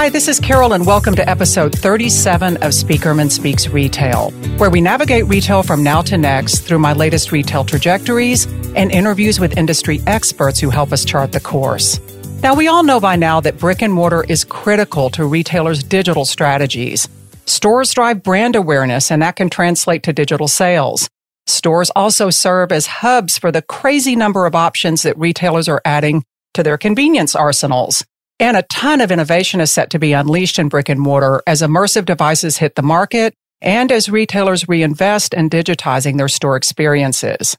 Hi, 0.00 0.08
this 0.08 0.28
is 0.28 0.40
Carol, 0.40 0.72
and 0.72 0.86
welcome 0.86 1.14
to 1.16 1.28
episode 1.28 1.78
37 1.78 2.56
of 2.56 2.72
Spieckerman 2.72 3.30
Speaks 3.30 3.68
Retail, 3.68 4.30
where 4.56 4.70
we 4.70 4.80
navigate 4.80 5.26
retail 5.26 5.62
from 5.62 5.82
now 5.82 6.00
to 6.00 6.16
next 6.16 6.60
through 6.60 6.78
my 6.78 6.94
latest 6.94 7.32
retail 7.32 7.66
trajectories 7.66 8.46
and 8.74 8.90
interviews 8.90 9.38
with 9.38 9.58
industry 9.58 10.00
experts 10.06 10.58
who 10.58 10.70
help 10.70 10.90
us 10.94 11.04
chart 11.04 11.32
the 11.32 11.40
course. 11.40 12.00
Now, 12.42 12.54
we 12.54 12.66
all 12.66 12.82
know 12.82 12.98
by 12.98 13.16
now 13.16 13.40
that 13.40 13.58
brick 13.58 13.82
and 13.82 13.92
mortar 13.92 14.24
is 14.26 14.42
critical 14.42 15.10
to 15.10 15.26
retailers' 15.26 15.82
digital 15.82 16.24
strategies. 16.24 17.06
Stores 17.44 17.92
drive 17.92 18.22
brand 18.22 18.56
awareness, 18.56 19.12
and 19.12 19.20
that 19.20 19.36
can 19.36 19.50
translate 19.50 20.02
to 20.04 20.14
digital 20.14 20.48
sales. 20.48 21.10
Stores 21.46 21.90
also 21.94 22.30
serve 22.30 22.72
as 22.72 22.86
hubs 22.86 23.36
for 23.36 23.52
the 23.52 23.60
crazy 23.60 24.16
number 24.16 24.46
of 24.46 24.54
options 24.54 25.02
that 25.02 25.18
retailers 25.18 25.68
are 25.68 25.82
adding 25.84 26.24
to 26.54 26.62
their 26.62 26.78
convenience 26.78 27.36
arsenals. 27.36 28.02
And 28.40 28.56
a 28.56 28.62
ton 28.62 29.02
of 29.02 29.12
innovation 29.12 29.60
is 29.60 29.70
set 29.70 29.90
to 29.90 29.98
be 29.98 30.14
unleashed 30.14 30.58
in 30.58 30.70
brick 30.70 30.88
and 30.88 30.98
mortar 30.98 31.42
as 31.46 31.60
immersive 31.60 32.06
devices 32.06 32.56
hit 32.56 32.74
the 32.74 32.82
market 32.82 33.34
and 33.60 33.92
as 33.92 34.08
retailers 34.08 34.66
reinvest 34.66 35.34
in 35.34 35.50
digitizing 35.50 36.16
their 36.16 36.26
store 36.26 36.56
experiences. 36.56 37.58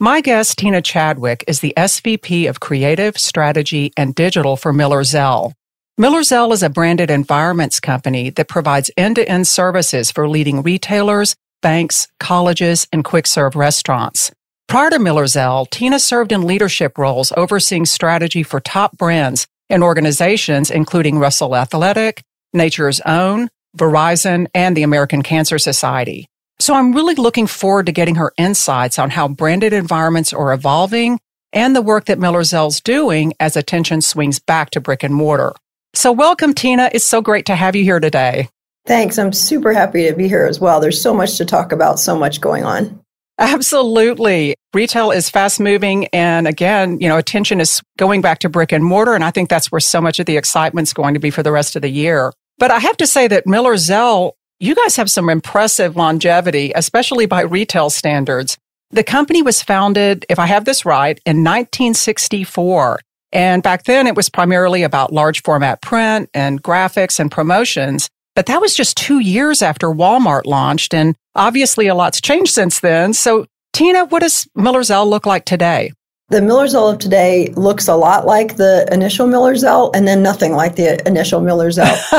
My 0.00 0.22
guest, 0.22 0.56
Tina 0.56 0.80
Chadwick, 0.80 1.44
is 1.46 1.60
the 1.60 1.74
SVP 1.76 2.48
of 2.48 2.60
Creative, 2.60 3.16
Strategy, 3.18 3.92
and 3.94 4.14
Digital 4.14 4.56
for 4.56 4.72
Miller 4.72 5.04
Zell. 5.04 5.52
Miller 5.98 6.22
Zell 6.22 6.54
is 6.54 6.62
a 6.62 6.70
branded 6.70 7.10
environments 7.10 7.78
company 7.78 8.30
that 8.30 8.48
provides 8.48 8.90
end-to-end 8.96 9.46
services 9.46 10.10
for 10.10 10.26
leading 10.26 10.62
retailers, 10.62 11.36
banks, 11.60 12.08
colleges, 12.18 12.88
and 12.90 13.04
quick 13.04 13.26
serve 13.26 13.54
restaurants. 13.54 14.32
Prior 14.66 14.88
to 14.88 14.98
Miller 14.98 15.26
Zell, 15.26 15.66
Tina 15.66 15.98
served 15.98 16.32
in 16.32 16.46
leadership 16.46 16.96
roles 16.96 17.32
overseeing 17.36 17.84
strategy 17.84 18.42
for 18.42 18.60
top 18.60 18.96
brands 18.96 19.46
and 19.72 19.82
organizations 19.82 20.70
including 20.70 21.18
Russell 21.18 21.56
Athletic, 21.56 22.22
Nature's 22.52 23.00
Own, 23.00 23.48
Verizon, 23.76 24.46
and 24.54 24.76
the 24.76 24.82
American 24.82 25.22
Cancer 25.22 25.58
Society. 25.58 26.28
So 26.60 26.74
I'm 26.74 26.92
really 26.92 27.16
looking 27.16 27.48
forward 27.48 27.86
to 27.86 27.92
getting 27.92 28.14
her 28.14 28.32
insights 28.36 28.98
on 28.98 29.10
how 29.10 29.26
branded 29.26 29.72
environments 29.72 30.32
are 30.32 30.52
evolving 30.52 31.18
and 31.52 31.74
the 31.74 31.82
work 31.82 32.04
that 32.04 32.18
Miller 32.18 32.44
Zell's 32.44 32.80
doing 32.80 33.34
as 33.40 33.56
attention 33.56 34.00
swings 34.00 34.38
back 34.38 34.70
to 34.70 34.80
brick 34.80 35.02
and 35.02 35.14
mortar. 35.14 35.54
So 35.94 36.12
welcome, 36.12 36.54
Tina. 36.54 36.88
It's 36.92 37.04
so 37.04 37.20
great 37.20 37.46
to 37.46 37.56
have 37.56 37.74
you 37.74 37.84
here 37.84 38.00
today. 38.00 38.48
Thanks. 38.86 39.18
I'm 39.18 39.32
super 39.32 39.72
happy 39.72 40.08
to 40.08 40.14
be 40.14 40.28
here 40.28 40.46
as 40.46 40.60
well. 40.60 40.80
There's 40.80 41.00
so 41.00 41.14
much 41.14 41.36
to 41.38 41.44
talk 41.44 41.72
about, 41.72 41.98
so 41.98 42.16
much 42.16 42.40
going 42.40 42.64
on. 42.64 43.01
Absolutely. 43.38 44.54
Retail 44.74 45.10
is 45.10 45.28
fast 45.28 45.58
moving. 45.58 46.06
And 46.08 46.46
again, 46.46 47.00
you 47.00 47.08
know, 47.08 47.16
attention 47.16 47.60
is 47.60 47.82
going 47.96 48.20
back 48.20 48.38
to 48.40 48.48
brick 48.48 48.72
and 48.72 48.84
mortar. 48.84 49.14
And 49.14 49.24
I 49.24 49.30
think 49.30 49.48
that's 49.48 49.72
where 49.72 49.80
so 49.80 50.00
much 50.00 50.18
of 50.18 50.26
the 50.26 50.36
excitement 50.36 50.88
is 50.88 50.92
going 50.92 51.14
to 51.14 51.20
be 51.20 51.30
for 51.30 51.42
the 51.42 51.52
rest 51.52 51.74
of 51.76 51.82
the 51.82 51.88
year. 51.90 52.32
But 52.58 52.70
I 52.70 52.78
have 52.78 52.96
to 52.98 53.06
say 53.06 53.28
that 53.28 53.46
Miller 53.46 53.76
Zell, 53.76 54.36
you 54.60 54.74
guys 54.74 54.96
have 54.96 55.10
some 55.10 55.28
impressive 55.28 55.96
longevity, 55.96 56.72
especially 56.74 57.26
by 57.26 57.42
retail 57.42 57.90
standards. 57.90 58.58
The 58.90 59.02
company 59.02 59.42
was 59.42 59.62
founded, 59.62 60.26
if 60.28 60.38
I 60.38 60.46
have 60.46 60.64
this 60.66 60.84
right, 60.84 61.18
in 61.24 61.38
1964. 61.38 63.00
And 63.32 63.62
back 63.62 63.84
then 63.84 64.06
it 64.06 64.14
was 64.14 64.28
primarily 64.28 64.82
about 64.82 65.12
large 65.12 65.42
format 65.42 65.80
print 65.80 66.28
and 66.34 66.62
graphics 66.62 67.18
and 67.18 67.30
promotions. 67.30 68.10
But 68.34 68.46
that 68.46 68.60
was 68.60 68.74
just 68.74 68.96
two 68.96 69.18
years 69.18 69.62
after 69.62 69.88
Walmart 69.88 70.46
launched. 70.46 70.94
And 70.94 71.16
obviously 71.34 71.86
a 71.86 71.94
lot's 71.94 72.20
changed 72.20 72.52
since 72.52 72.80
then. 72.80 73.12
So 73.12 73.46
Tina, 73.72 74.04
what 74.06 74.20
does 74.20 74.48
Miller 74.54 74.82
Zell 74.82 75.08
look 75.08 75.26
like 75.26 75.44
today? 75.44 75.92
The 76.28 76.40
Miller 76.40 76.66
Zell 76.66 76.88
of 76.88 76.98
today 76.98 77.48
looks 77.56 77.88
a 77.88 77.94
lot 77.94 78.24
like 78.24 78.56
the 78.56 78.88
initial 78.90 79.26
Miller 79.26 79.54
Zell 79.54 79.90
and 79.94 80.08
then 80.08 80.22
nothing 80.22 80.52
like 80.52 80.76
the 80.76 81.06
initial 81.06 81.42
Miller 81.42 81.70
Zell. 81.70 81.94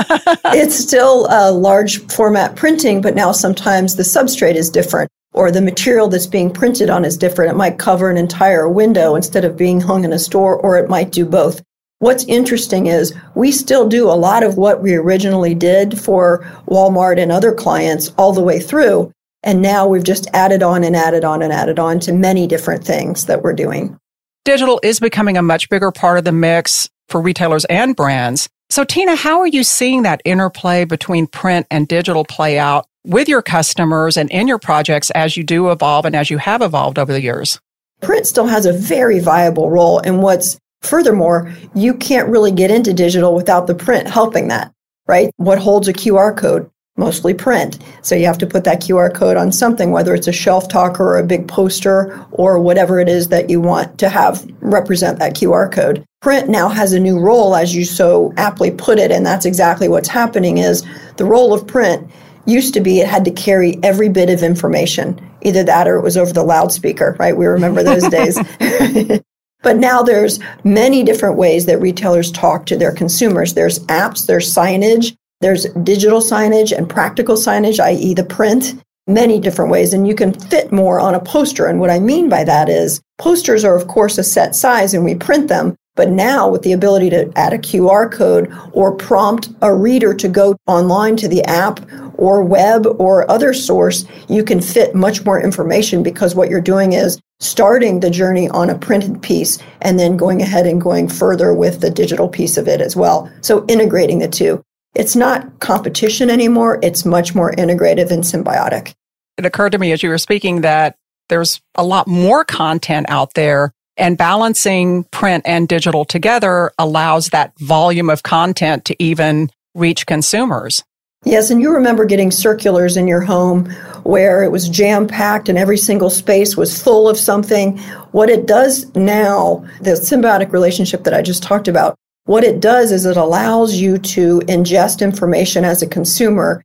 it's 0.53 0.75
still 0.75 1.25
a 1.31 1.51
large 1.51 1.99
format 2.11 2.55
printing, 2.55 3.01
but 3.01 3.15
now 3.15 3.31
sometimes 3.31 3.95
the 3.95 4.03
substrate 4.03 4.53
is 4.53 4.69
different 4.69 5.09
or 5.33 5.51
the 5.51 5.61
material 5.61 6.07
that's 6.07 6.27
being 6.27 6.51
printed 6.51 6.89
on 6.89 7.03
is 7.03 7.17
different. 7.17 7.51
It 7.51 7.57
might 7.57 7.79
cover 7.79 8.09
an 8.09 8.17
entire 8.17 8.69
window 8.69 9.15
instead 9.15 9.43
of 9.45 9.57
being 9.57 9.81
hung 9.81 10.05
in 10.05 10.13
a 10.13 10.19
store, 10.19 10.57
or 10.57 10.77
it 10.77 10.89
might 10.89 11.11
do 11.11 11.25
both. 11.25 11.61
What's 12.03 12.25
interesting 12.25 12.87
is 12.87 13.13
we 13.33 13.53
still 13.53 13.87
do 13.87 14.09
a 14.09 14.11
lot 14.11 14.43
of 14.43 14.57
what 14.57 14.81
we 14.81 14.93
originally 14.93 15.55
did 15.55 15.97
for 15.97 16.39
Walmart 16.67 17.17
and 17.17 17.31
other 17.31 17.53
clients 17.53 18.11
all 18.17 18.33
the 18.33 18.43
way 18.43 18.59
through. 18.59 19.09
And 19.41 19.61
now 19.61 19.87
we've 19.87 20.03
just 20.03 20.27
added 20.33 20.61
on 20.61 20.83
and 20.83 20.97
added 20.97 21.23
on 21.23 21.41
and 21.41 21.53
added 21.53 21.79
on 21.79 22.01
to 22.01 22.11
many 22.11 22.45
different 22.45 22.83
things 22.83 23.27
that 23.27 23.41
we're 23.41 23.53
doing. 23.53 23.97
Digital 24.43 24.81
is 24.83 24.99
becoming 24.99 25.37
a 25.37 25.41
much 25.41 25.69
bigger 25.69 25.91
part 25.91 26.17
of 26.17 26.25
the 26.25 26.33
mix 26.33 26.89
for 27.07 27.21
retailers 27.21 27.63
and 27.65 27.95
brands. 27.95 28.49
So, 28.69 28.83
Tina, 28.83 29.15
how 29.15 29.39
are 29.39 29.47
you 29.47 29.63
seeing 29.63 30.03
that 30.03 30.21
interplay 30.25 30.83
between 30.83 31.25
print 31.25 31.67
and 31.71 31.87
digital 31.87 32.25
play 32.25 32.59
out 32.59 32.85
with 33.05 33.29
your 33.29 33.41
customers 33.41 34.17
and 34.17 34.29
in 34.29 34.49
your 34.49 34.59
projects 34.59 35.09
as 35.11 35.37
you 35.37 35.45
do 35.45 35.71
evolve 35.71 36.03
and 36.03 36.17
as 36.17 36.29
you 36.29 36.37
have 36.37 36.61
evolved 36.61 36.99
over 36.99 37.13
the 37.13 37.21
years? 37.21 37.61
Print 38.01 38.27
still 38.27 38.47
has 38.47 38.65
a 38.65 38.73
very 38.73 39.21
viable 39.21 39.69
role. 39.71 39.99
And 39.99 40.21
what's 40.21 40.59
Furthermore, 40.83 41.51
you 41.73 41.93
can't 41.93 42.29
really 42.29 42.51
get 42.51 42.69
into 42.69 42.93
digital 42.93 43.33
without 43.33 43.67
the 43.67 43.75
print 43.75 44.07
helping 44.07 44.49
that, 44.49 44.71
right? 45.07 45.31
What 45.37 45.57
holds 45.57 45.87
a 45.87 45.93
QR 45.93 46.37
code? 46.37 46.69
Mostly 46.95 47.33
print. 47.33 47.79
So 48.03 48.13
you 48.13 48.27
have 48.27 48.37
to 48.37 48.45
put 48.45 48.65
that 48.65 48.81
QR 48.81 49.11
code 49.11 49.35
on 49.35 49.51
something, 49.51 49.89
whether 49.89 50.13
it's 50.13 50.27
a 50.27 50.33
shelf 50.33 50.67
talker 50.67 51.03
or 51.03 51.17
a 51.17 51.25
big 51.25 51.47
poster 51.47 52.23
or 52.31 52.59
whatever 52.59 52.99
it 52.99 53.09
is 53.09 53.29
that 53.29 53.49
you 53.49 53.59
want 53.59 53.97
to 53.97 54.09
have 54.09 54.45
represent 54.59 55.17
that 55.17 55.33
QR 55.33 55.71
code. 55.71 56.05
Print 56.21 56.49
now 56.49 56.69
has 56.69 56.93
a 56.93 56.99
new 56.99 57.19
role, 57.19 57.55
as 57.55 57.73
you 57.73 57.83
so 57.83 58.31
aptly 58.37 58.69
put 58.69 58.99
it, 58.99 59.09
and 59.09 59.25
that's 59.25 59.45
exactly 59.45 59.87
what's 59.87 60.07
happening 60.07 60.59
is 60.59 60.85
the 61.17 61.25
role 61.25 61.51
of 61.51 61.65
print 61.65 62.07
used 62.45 62.73
to 62.73 62.81
be 62.81 62.99
it 62.99 63.07
had 63.07 63.25
to 63.25 63.31
carry 63.31 63.79
every 63.83 64.09
bit 64.09 64.29
of 64.29 64.43
information 64.43 65.19
either 65.41 65.63
that 65.63 65.87
or 65.87 65.95
it 65.95 66.01
was 66.01 66.17
over 66.17 66.33
the 66.33 66.43
loudspeaker 66.43 67.15
right 67.17 67.37
we 67.37 67.45
remember 67.45 67.83
those 67.83 68.05
days 68.09 68.37
But 69.63 69.77
now 69.77 70.03
there's 70.03 70.39
many 70.63 71.03
different 71.03 71.37
ways 71.37 71.65
that 71.65 71.81
retailers 71.81 72.31
talk 72.31 72.67
to 72.67 72.77
their 72.77 72.91
consumers. 72.91 73.53
There's 73.53 73.79
apps, 73.87 74.27
there's 74.27 74.53
signage, 74.53 75.15
there's 75.41 75.65
digital 75.83 76.21
signage 76.21 76.71
and 76.71 76.89
practical 76.89 77.35
signage, 77.35 77.79
i.e. 77.79 78.13
the 78.13 78.23
print, 78.23 78.75
many 79.07 79.39
different 79.39 79.71
ways. 79.71 79.93
And 79.93 80.07
you 80.07 80.15
can 80.15 80.33
fit 80.33 80.71
more 80.71 80.99
on 80.99 81.15
a 81.15 81.19
poster. 81.19 81.65
And 81.65 81.79
what 81.79 81.89
I 81.89 81.99
mean 81.99 82.29
by 82.29 82.43
that 82.43 82.69
is 82.69 83.01
posters 83.17 83.65
are, 83.65 83.75
of 83.75 83.87
course, 83.87 84.17
a 84.17 84.23
set 84.23 84.55
size 84.55 84.93
and 84.93 85.03
we 85.03 85.15
print 85.15 85.47
them. 85.47 85.75
But 85.95 86.09
now 86.09 86.49
with 86.49 86.63
the 86.63 86.73
ability 86.73 87.11
to 87.11 87.31
add 87.35 87.53
a 87.53 87.59
QR 87.59 88.11
code 88.11 88.51
or 88.71 88.95
prompt 88.95 89.49
a 89.61 89.73
reader 89.73 90.13
to 90.15 90.27
go 90.27 90.55
online 90.65 91.15
to 91.17 91.27
the 91.27 91.43
app 91.43 91.79
or 92.15 92.43
web 92.43 92.87
or 92.99 93.29
other 93.29 93.53
source, 93.53 94.05
you 94.27 94.43
can 94.43 94.59
fit 94.59 94.95
much 94.95 95.23
more 95.23 95.39
information 95.39 96.01
because 96.01 96.33
what 96.33 96.49
you're 96.49 96.61
doing 96.61 96.93
is 96.93 97.19
starting 97.39 97.99
the 97.99 98.09
journey 98.09 98.49
on 98.49 98.69
a 98.69 98.77
printed 98.77 99.21
piece 99.21 99.59
and 99.81 99.99
then 99.99 100.17
going 100.17 100.41
ahead 100.41 100.65
and 100.65 100.81
going 100.81 101.07
further 101.07 101.53
with 101.53 101.81
the 101.81 101.91
digital 101.91 102.27
piece 102.27 102.57
of 102.57 102.67
it 102.67 102.81
as 102.81 102.95
well. 102.95 103.31
So 103.41 103.65
integrating 103.67 104.19
the 104.19 104.27
two. 104.27 104.63
It's 104.95 105.15
not 105.15 105.59
competition 105.59 106.29
anymore. 106.29 106.79
It's 106.81 107.05
much 107.05 107.35
more 107.35 107.51
integrative 107.51 108.11
and 108.11 108.23
symbiotic. 108.23 108.93
It 109.37 109.45
occurred 109.45 109.71
to 109.71 109.79
me 109.79 109.91
as 109.91 110.01
you 110.01 110.09
were 110.09 110.17
speaking 110.17 110.61
that 110.61 110.95
there's 111.29 111.61
a 111.75 111.83
lot 111.83 112.07
more 112.07 112.45
content 112.45 113.07
out 113.09 113.33
there 113.33 113.73
and 113.97 114.17
balancing 114.17 115.03
print 115.05 115.43
and 115.45 115.67
digital 115.67 116.05
together 116.05 116.71
allows 116.77 117.29
that 117.29 117.57
volume 117.59 118.09
of 118.09 118.23
content 118.23 118.85
to 118.85 119.03
even 119.03 119.49
reach 119.75 120.05
consumers. 120.05 120.83
Yes, 121.25 121.49
and 121.49 121.61
you 121.61 121.71
remember 121.73 122.03
getting 122.03 122.31
circulars 122.31 122.97
in 122.97 123.07
your 123.07 123.21
home 123.21 123.69
where 124.03 124.43
it 124.43 124.51
was 124.51 124.67
jam 124.67 125.07
packed 125.07 125.47
and 125.47 125.57
every 125.57 125.77
single 125.77 126.09
space 126.09 126.57
was 126.57 126.81
full 126.81 127.07
of 127.07 127.17
something. 127.17 127.77
What 128.11 128.29
it 128.29 128.45
does 128.45 128.93
now, 128.93 129.65
the 129.79 129.91
symbiotic 129.91 130.51
relationship 130.51 131.05
that 131.05 131.13
I 131.13 131.21
just 131.21 131.41
talked 131.41 131.69
about, 131.69 131.95
what 132.25 132.43
it 132.43 132.59
does 132.59 132.91
is 132.91 133.05
it 133.05 133.15
allows 133.15 133.75
you 133.75 133.97
to 133.97 134.39
ingest 134.41 135.01
information 135.01 135.63
as 135.63 135.81
a 135.81 135.87
consumer 135.87 136.61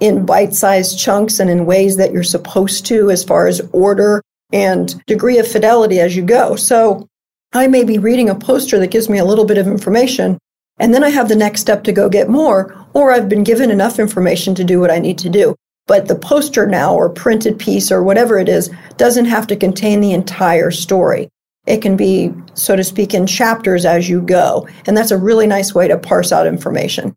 in 0.00 0.26
bite 0.26 0.54
sized 0.54 0.98
chunks 0.98 1.38
and 1.38 1.48
in 1.48 1.64
ways 1.64 1.96
that 1.96 2.12
you're 2.12 2.22
supposed 2.22 2.84
to 2.86 3.10
as 3.10 3.24
far 3.24 3.46
as 3.46 3.62
order 3.72 4.22
and 4.52 5.04
degree 5.06 5.38
of 5.38 5.48
fidelity 5.48 6.00
as 6.00 6.16
you 6.16 6.22
go. 6.22 6.56
So 6.56 7.08
I 7.52 7.66
may 7.66 7.84
be 7.84 7.98
reading 7.98 8.30
a 8.30 8.34
poster 8.34 8.78
that 8.78 8.90
gives 8.90 9.08
me 9.08 9.18
a 9.18 9.24
little 9.24 9.44
bit 9.44 9.58
of 9.58 9.66
information, 9.66 10.38
and 10.78 10.94
then 10.94 11.04
I 11.04 11.10
have 11.10 11.28
the 11.28 11.36
next 11.36 11.60
step 11.60 11.84
to 11.84 11.92
go 11.92 12.08
get 12.08 12.28
more, 12.28 12.74
or 12.94 13.12
I've 13.12 13.28
been 13.28 13.44
given 13.44 13.70
enough 13.70 13.98
information 13.98 14.54
to 14.54 14.64
do 14.64 14.80
what 14.80 14.90
I 14.90 14.98
need 14.98 15.18
to 15.18 15.28
do. 15.28 15.54
But 15.86 16.08
the 16.08 16.14
poster 16.14 16.66
now, 16.66 16.94
or 16.94 17.10
printed 17.10 17.58
piece, 17.58 17.90
or 17.90 18.02
whatever 18.02 18.38
it 18.38 18.48
is, 18.48 18.70
doesn't 18.96 19.26
have 19.26 19.46
to 19.48 19.56
contain 19.56 20.00
the 20.00 20.12
entire 20.12 20.70
story. 20.70 21.28
It 21.66 21.82
can 21.82 21.96
be, 21.96 22.32
so 22.54 22.76
to 22.76 22.84
speak, 22.84 23.14
in 23.14 23.26
chapters 23.26 23.84
as 23.84 24.08
you 24.08 24.22
go. 24.22 24.68
And 24.86 24.96
that's 24.96 25.10
a 25.10 25.18
really 25.18 25.46
nice 25.46 25.74
way 25.74 25.88
to 25.88 25.98
parse 25.98 26.32
out 26.32 26.46
information. 26.46 27.14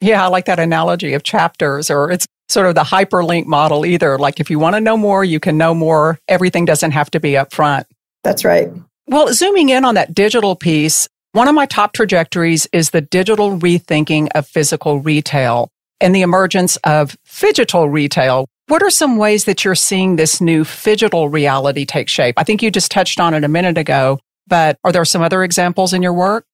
Yeah, 0.00 0.24
I 0.24 0.28
like 0.28 0.44
that 0.46 0.60
analogy 0.60 1.14
of 1.14 1.22
chapters, 1.22 1.90
or 1.90 2.10
it's 2.10 2.26
sort 2.48 2.66
of 2.66 2.74
the 2.74 2.82
hyperlink 2.82 3.46
model 3.46 3.84
either. 3.84 4.18
Like 4.18 4.40
if 4.40 4.50
you 4.50 4.58
want 4.58 4.74
to 4.74 4.80
know 4.80 4.96
more, 4.96 5.24
you 5.24 5.38
can 5.40 5.58
know 5.58 5.74
more. 5.74 6.18
Everything 6.28 6.64
doesn't 6.64 6.92
have 6.92 7.10
to 7.12 7.20
be 7.20 7.36
up 7.36 7.52
front. 7.52 7.86
That's 8.24 8.44
right. 8.44 8.70
Well, 9.06 9.32
zooming 9.32 9.68
in 9.68 9.84
on 9.84 9.94
that 9.94 10.14
digital 10.14 10.56
piece, 10.56 11.08
One 11.32 11.46
of 11.46 11.54
my 11.54 11.66
top 11.66 11.92
trajectories 11.92 12.66
is 12.72 12.90
the 12.90 13.02
digital 13.02 13.58
rethinking 13.58 14.28
of 14.34 14.46
physical 14.46 15.00
retail 15.00 15.70
and 16.00 16.14
the 16.14 16.22
emergence 16.22 16.76
of 16.78 17.16
phygital 17.26 17.92
retail. 17.92 18.46
What 18.68 18.82
are 18.82 18.90
some 18.90 19.18
ways 19.18 19.44
that 19.44 19.64
you're 19.64 19.74
seeing 19.74 20.16
this 20.16 20.40
new 20.40 20.64
phygital 20.64 21.30
reality 21.30 21.84
take 21.84 22.08
shape? 22.08 22.34
I 22.38 22.44
think 22.44 22.62
you 22.62 22.70
just 22.70 22.90
touched 22.90 23.20
on 23.20 23.34
it 23.34 23.44
a 23.44 23.48
minute 23.48 23.76
ago, 23.76 24.20
but 24.46 24.78
are 24.84 24.92
there 24.92 25.04
some 25.04 25.22
other 25.22 25.42
examples 25.44 25.92
in 25.92 26.02
your 26.02 26.14
work? 26.14 26.44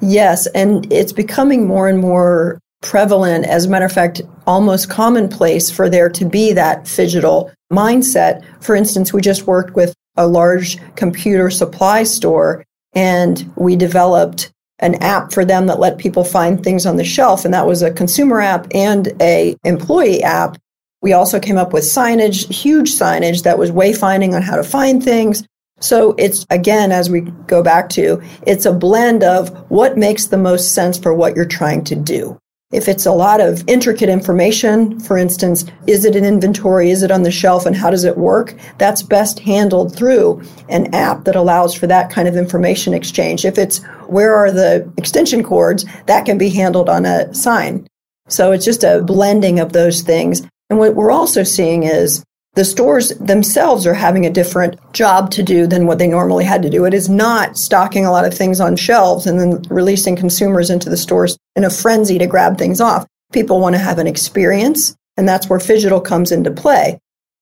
Yes, 0.00 0.48
and 0.48 0.92
it's 0.92 1.12
becoming 1.12 1.66
more 1.66 1.88
and 1.88 2.00
more 2.00 2.60
prevalent. 2.84 3.46
As 3.46 3.64
a 3.64 3.70
matter 3.70 3.86
of 3.86 3.92
fact, 3.92 4.20
almost 4.46 4.90
commonplace 4.90 5.70
for 5.70 5.88
there 5.88 6.10
to 6.10 6.24
be 6.24 6.52
that 6.52 6.84
phygital 6.84 7.50
mindset. 7.72 8.44
For 8.62 8.76
instance, 8.76 9.12
we 9.12 9.20
just 9.20 9.46
worked 9.46 9.74
with 9.74 9.94
a 10.16 10.28
large 10.28 10.78
computer 10.94 11.50
supply 11.50 12.04
store 12.04 12.64
and 12.94 13.50
we 13.56 13.74
developed 13.74 14.52
an 14.80 14.94
app 15.02 15.32
for 15.32 15.44
them 15.44 15.66
that 15.66 15.80
let 15.80 15.98
people 15.98 16.24
find 16.24 16.62
things 16.62 16.84
on 16.84 16.96
the 16.96 17.04
shelf 17.04 17.44
and 17.44 17.54
that 17.54 17.66
was 17.66 17.82
a 17.82 17.92
consumer 17.92 18.40
app 18.40 18.66
and 18.74 19.12
a 19.20 19.56
employee 19.64 20.22
app 20.22 20.58
we 21.00 21.12
also 21.12 21.38
came 21.38 21.56
up 21.56 21.72
with 21.72 21.84
signage 21.84 22.50
huge 22.52 22.92
signage 22.92 23.44
that 23.44 23.58
was 23.58 23.70
wayfinding 23.70 24.34
on 24.34 24.42
how 24.42 24.56
to 24.56 24.64
find 24.64 25.02
things 25.02 25.44
so 25.80 26.14
it's 26.18 26.44
again 26.50 26.90
as 26.90 27.08
we 27.08 27.20
go 27.46 27.62
back 27.62 27.88
to 27.88 28.20
it's 28.46 28.66
a 28.66 28.72
blend 28.72 29.22
of 29.22 29.50
what 29.70 29.96
makes 29.96 30.26
the 30.26 30.38
most 30.38 30.74
sense 30.74 30.98
for 30.98 31.14
what 31.14 31.36
you're 31.36 31.44
trying 31.44 31.84
to 31.84 31.94
do 31.94 32.36
if 32.74 32.88
it's 32.88 33.06
a 33.06 33.12
lot 33.12 33.40
of 33.40 33.62
intricate 33.68 34.08
information, 34.08 34.98
for 34.98 35.16
instance, 35.16 35.64
is 35.86 36.04
it 36.04 36.16
an 36.16 36.24
inventory? 36.24 36.90
Is 36.90 37.04
it 37.04 37.12
on 37.12 37.22
the 37.22 37.30
shelf? 37.30 37.66
And 37.66 37.76
how 37.76 37.88
does 37.88 38.02
it 38.02 38.18
work? 38.18 38.56
That's 38.78 39.00
best 39.00 39.38
handled 39.38 39.94
through 39.94 40.42
an 40.68 40.92
app 40.92 41.22
that 41.24 41.36
allows 41.36 41.72
for 41.72 41.86
that 41.86 42.10
kind 42.10 42.26
of 42.26 42.36
information 42.36 42.92
exchange. 42.92 43.44
If 43.44 43.58
it's 43.58 43.80
where 44.08 44.34
are 44.34 44.50
the 44.50 44.90
extension 44.96 45.44
cords, 45.44 45.84
that 46.06 46.26
can 46.26 46.36
be 46.36 46.48
handled 46.48 46.88
on 46.88 47.06
a 47.06 47.32
sign. 47.32 47.86
So 48.28 48.50
it's 48.50 48.64
just 48.64 48.82
a 48.82 49.02
blending 49.02 49.60
of 49.60 49.72
those 49.72 50.00
things. 50.00 50.42
And 50.68 50.78
what 50.80 50.96
we're 50.96 51.12
also 51.12 51.44
seeing 51.44 51.84
is 51.84 52.24
the 52.54 52.64
stores 52.64 53.10
themselves 53.18 53.86
are 53.86 53.94
having 53.94 54.26
a 54.26 54.30
different 54.30 54.80
job 54.92 55.30
to 55.32 55.44
do 55.44 55.68
than 55.68 55.86
what 55.86 55.98
they 55.98 56.08
normally 56.08 56.44
had 56.44 56.62
to 56.62 56.70
do. 56.70 56.86
It 56.86 56.94
is 56.94 57.08
not 57.08 57.56
stocking 57.56 58.04
a 58.04 58.10
lot 58.10 58.24
of 58.24 58.34
things 58.34 58.58
on 58.60 58.74
shelves 58.74 59.26
and 59.26 59.38
then 59.38 59.62
releasing 59.68 60.16
consumers 60.16 60.70
into 60.70 60.90
the 60.90 60.96
stores 60.96 61.38
in 61.56 61.64
a 61.64 61.70
frenzy 61.70 62.18
to 62.18 62.26
grab 62.26 62.58
things 62.58 62.80
off. 62.80 63.06
People 63.32 63.60
want 63.60 63.74
to 63.74 63.80
have 63.80 63.98
an 63.98 64.06
experience, 64.06 64.96
and 65.16 65.28
that's 65.28 65.48
where 65.48 65.58
phygital 65.58 66.04
comes 66.04 66.32
into 66.32 66.50
play. 66.50 66.98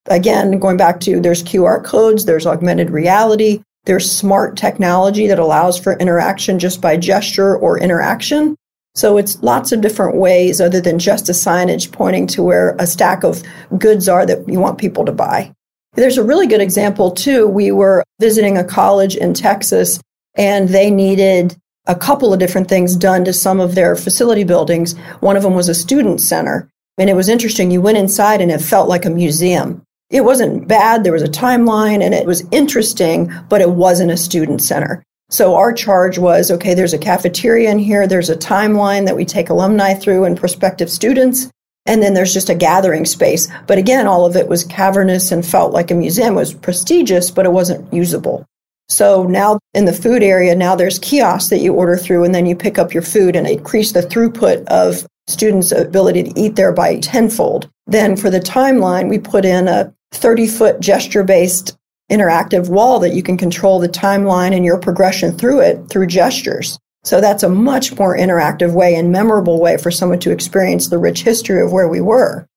Again, 0.07 0.59
going 0.59 0.77
back 0.77 0.99
to 1.01 1.19
there's 1.19 1.43
QR 1.43 1.83
codes, 1.83 2.25
there's 2.25 2.45
augmented 2.45 2.89
reality, 2.89 3.61
there's 3.85 4.09
smart 4.09 4.57
technology 4.57 5.27
that 5.27 5.39
allows 5.39 5.77
for 5.77 5.93
interaction 5.97 6.59
just 6.59 6.81
by 6.81 6.97
gesture 6.97 7.57
or 7.57 7.79
interaction. 7.79 8.55
So 8.95 9.17
it's 9.17 9.41
lots 9.41 9.71
of 9.71 9.81
different 9.81 10.17
ways 10.17 10.61
other 10.61 10.79
than 10.79 10.99
just 10.99 11.29
a 11.29 11.33
signage 11.33 11.91
pointing 11.91 12.27
to 12.27 12.43
where 12.43 12.75
a 12.79 12.87
stack 12.87 13.23
of 13.23 13.43
goods 13.77 14.07
are 14.07 14.25
that 14.25 14.47
you 14.47 14.59
want 14.59 14.77
people 14.77 15.03
to 15.05 15.11
buy. 15.11 15.51
There's 15.95 16.17
a 16.17 16.23
really 16.23 16.47
good 16.47 16.61
example 16.61 17.11
too. 17.11 17.47
We 17.47 17.71
were 17.71 18.03
visiting 18.19 18.57
a 18.57 18.63
college 18.63 19.15
in 19.15 19.33
Texas 19.33 19.99
and 20.35 20.69
they 20.69 20.89
needed 20.89 21.57
a 21.85 21.95
couple 21.95 22.33
of 22.33 22.39
different 22.39 22.69
things 22.69 22.95
done 22.95 23.25
to 23.25 23.33
some 23.33 23.59
of 23.59 23.75
their 23.75 23.95
facility 23.95 24.43
buildings. 24.43 24.97
One 25.19 25.35
of 25.35 25.43
them 25.43 25.53
was 25.53 25.69
a 25.69 25.75
student 25.75 26.21
center. 26.21 26.69
And 26.97 27.09
it 27.09 27.15
was 27.15 27.29
interesting. 27.29 27.71
You 27.71 27.81
went 27.81 27.97
inside 27.97 28.39
and 28.39 28.51
it 28.51 28.61
felt 28.61 28.87
like 28.87 29.05
a 29.05 29.09
museum. 29.09 29.81
It 30.09 30.21
wasn't 30.21 30.67
bad. 30.67 31.03
There 31.03 31.13
was 31.13 31.23
a 31.23 31.27
timeline 31.27 32.03
and 32.03 32.13
it 32.13 32.27
was 32.27 32.47
interesting, 32.51 33.33
but 33.49 33.61
it 33.61 33.71
wasn't 33.71 34.11
a 34.11 34.17
student 34.17 34.61
center. 34.61 35.03
So 35.29 35.55
our 35.55 35.73
charge 35.73 36.19
was 36.19 36.51
okay, 36.51 36.75
there's 36.75 36.93
a 36.93 36.99
cafeteria 36.99 37.71
in 37.71 37.79
here, 37.79 38.05
there's 38.05 38.29
a 38.29 38.35
timeline 38.35 39.05
that 39.07 39.15
we 39.15 39.25
take 39.25 39.49
alumni 39.49 39.95
through 39.95 40.25
and 40.25 40.37
prospective 40.37 40.91
students. 40.91 41.49
And 41.87 42.03
then 42.03 42.13
there's 42.13 42.33
just 42.33 42.49
a 42.49 42.55
gathering 42.55 43.05
space. 43.05 43.47
But 43.65 43.79
again, 43.79 44.05
all 44.05 44.25
of 44.25 44.35
it 44.35 44.47
was 44.47 44.63
cavernous 44.63 45.31
and 45.31 45.45
felt 45.45 45.73
like 45.73 45.89
a 45.89 45.95
museum. 45.95 46.35
It 46.35 46.41
was 46.41 46.53
prestigious, 46.53 47.31
but 47.31 47.45
it 47.45 47.51
wasn't 47.51 47.91
usable. 47.91 48.45
So 48.89 49.23
now 49.23 49.59
in 49.73 49.85
the 49.85 49.93
food 49.93 50.23
area, 50.23 50.55
now 50.55 50.75
there's 50.75 50.99
kiosks 50.99 51.49
that 51.49 51.59
you 51.59 51.73
order 51.73 51.97
through 51.97 52.23
and 52.23 52.35
then 52.35 52.45
you 52.45 52.55
pick 52.55 52.77
up 52.77 52.93
your 52.93 53.03
food 53.03 53.35
and 53.35 53.47
increase 53.47 53.91
the 53.91 54.01
throughput 54.01 54.65
of 54.67 55.05
students' 55.27 55.71
ability 55.71 56.23
to 56.23 56.39
eat 56.39 56.55
there 56.55 56.73
by 56.73 56.99
tenfold. 56.99 57.69
Then 57.87 58.15
for 58.15 58.29
the 58.29 58.39
timeline, 58.39 59.09
we 59.09 59.19
put 59.19 59.45
in 59.45 59.67
a 59.67 59.93
30 60.11 60.47
foot 60.47 60.79
gesture 60.79 61.23
based 61.23 61.77
interactive 62.11 62.69
wall 62.69 62.99
that 62.99 63.13
you 63.13 63.23
can 63.23 63.37
control 63.37 63.79
the 63.79 63.89
timeline 63.89 64.55
and 64.55 64.65
your 64.65 64.77
progression 64.77 65.35
through 65.37 65.61
it 65.61 65.89
through 65.89 66.07
gestures. 66.07 66.77
So 67.03 67.19
that's 67.19 67.43
a 67.43 67.49
much 67.49 67.97
more 67.97 68.17
interactive 68.17 68.73
way 68.73 68.95
and 68.95 69.11
memorable 69.11 69.59
way 69.59 69.77
for 69.77 69.91
someone 69.91 70.19
to 70.19 70.31
experience 70.31 70.87
the 70.87 70.97
rich 70.97 71.23
history 71.23 71.61
of 71.61 71.71
where 71.71 71.87
we 71.87 71.99
were. 71.99 72.47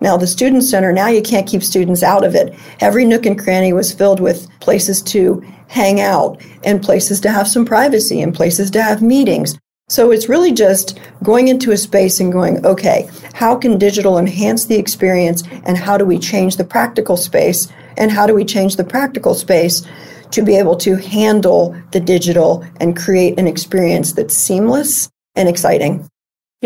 Now, 0.00 0.16
the 0.16 0.26
Student 0.26 0.64
Center, 0.64 0.92
now 0.92 1.08
you 1.08 1.22
can't 1.22 1.46
keep 1.46 1.62
students 1.62 2.02
out 2.02 2.24
of 2.24 2.34
it. 2.34 2.54
Every 2.80 3.04
nook 3.04 3.24
and 3.24 3.38
cranny 3.38 3.72
was 3.72 3.92
filled 3.92 4.20
with 4.20 4.48
places 4.60 5.00
to 5.02 5.42
hang 5.68 6.00
out 6.00 6.40
and 6.64 6.82
places 6.82 7.18
to 7.20 7.30
have 7.30 7.48
some 7.48 7.64
privacy 7.64 8.20
and 8.20 8.34
places 8.34 8.70
to 8.72 8.82
have 8.82 9.00
meetings. 9.00 9.58
So 9.88 10.10
it's 10.10 10.28
really 10.28 10.52
just 10.52 10.98
going 11.22 11.48
into 11.48 11.70
a 11.70 11.76
space 11.76 12.20
and 12.20 12.32
going, 12.32 12.64
okay, 12.66 13.08
how 13.34 13.56
can 13.56 13.78
digital 13.78 14.18
enhance 14.18 14.64
the 14.64 14.76
experience 14.76 15.44
and 15.64 15.78
how 15.78 15.96
do 15.96 16.04
we 16.04 16.18
change 16.18 16.56
the 16.56 16.64
practical 16.64 17.16
space 17.16 17.68
and 17.96 18.10
how 18.10 18.26
do 18.26 18.34
we 18.34 18.44
change 18.44 18.76
the 18.76 18.84
practical 18.84 19.34
space 19.34 19.86
to 20.32 20.42
be 20.42 20.56
able 20.56 20.76
to 20.76 20.96
handle 20.96 21.76
the 21.92 22.00
digital 22.00 22.64
and 22.80 22.96
create 22.96 23.38
an 23.38 23.46
experience 23.46 24.12
that's 24.12 24.34
seamless 24.34 25.08
and 25.36 25.48
exciting. 25.48 26.08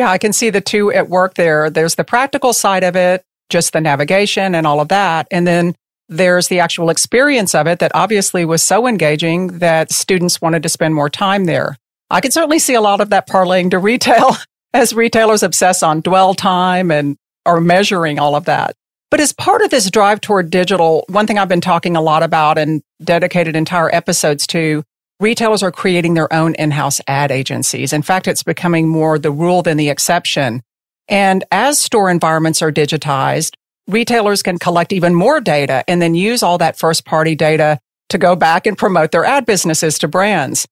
Yeah, 0.00 0.11
I 0.11 0.17
can 0.17 0.32
see 0.32 0.49
the 0.49 0.62
two 0.62 0.91
at 0.91 1.11
work 1.11 1.35
there. 1.35 1.69
There's 1.69 1.97
the 1.97 2.05
practical 2.05 2.55
side 2.55 2.85
of 2.85 2.97
it, 2.97 3.23
just 3.50 3.75
the 3.75 3.82
navigation 3.82 4.55
and 4.55 4.67
all 4.67 4.81
of 4.81 4.88
that. 4.88 5.29
And 5.31 5.47
then 5.47 5.75
there's 6.08 6.49
the 6.49 6.58
actual 6.58 6.88
experience 6.88 7.55
of 7.55 7.67
it 7.67 7.81
that 7.81 7.93
obviously 7.94 8.47
was 8.47 8.62
so 8.62 8.87
engaging 8.87 9.58
that 9.58 9.93
students 9.93 10.41
wanted 10.41 10.62
to 10.62 10.70
spend 10.70 10.94
more 10.94 11.11
time 11.11 11.44
there. 11.44 11.76
I 12.08 12.23
can 12.23 12.31
certainly 12.31 12.58
see 12.58 12.73
a 12.73 12.81
lot 12.81 13.02
of 13.02 13.11
that 13.11 13.29
parlaying 13.29 13.73
to 13.73 13.79
retail 13.79 14.38
as 14.73 14.94
retailers 14.94 15.43
obsess 15.43 15.82
on 15.82 16.00
dwell 16.00 16.32
time 16.32 16.91
and 16.91 17.19
are 17.44 17.61
measuring 17.61 18.19
all 18.19 18.35
of 18.35 18.47
that. 18.47 18.75
But 19.11 19.20
as 19.20 19.35
part 19.35 19.61
of 19.61 19.69
this 19.69 19.91
drive 19.91 20.23
toward 20.23 20.49
digital, 20.49 21.05
one 21.11 21.26
thing 21.26 21.38
I've 21.38 21.47
been 21.47 21.61
talking 21.61 21.95
a 21.95 22.00
lot 22.00 22.23
about 22.23 22.57
and 22.57 22.80
dedicated 23.04 23.54
entire 23.54 23.95
episodes 23.95 24.47
to, 24.47 24.83
retailers 25.20 25.62
are 25.62 25.70
creating 25.70 26.14
their 26.14 26.32
own 26.32 26.54
in-house 26.54 27.00
ad 27.06 27.30
agencies. 27.30 27.92
In 27.92 28.02
fact, 28.02 28.26
it's 28.26 28.42
becoming 28.42 28.88
more 28.88 29.18
the 29.18 29.30
rule 29.30 29.62
than 29.62 29.76
the 29.76 29.90
exception. 29.90 30.62
And 31.08 31.44
as 31.52 31.78
store 31.78 32.10
environments 32.10 32.62
are 32.62 32.72
digitized, 32.72 33.54
retailers 33.86 34.42
can 34.42 34.58
collect 34.58 34.92
even 34.92 35.14
more 35.14 35.40
data 35.40 35.84
and 35.86 36.00
then 36.00 36.14
use 36.14 36.42
all 36.42 36.58
that 36.58 36.78
first 36.78 37.04
party 37.04 37.34
data 37.34 37.78
to 38.08 38.18
go 38.18 38.34
back 38.34 38.66
and 38.66 38.76
promote 38.76 39.12
their 39.12 39.24
ad 39.24 39.46
businesses 39.46 39.98
to 39.98 40.08
brands. 40.08 40.66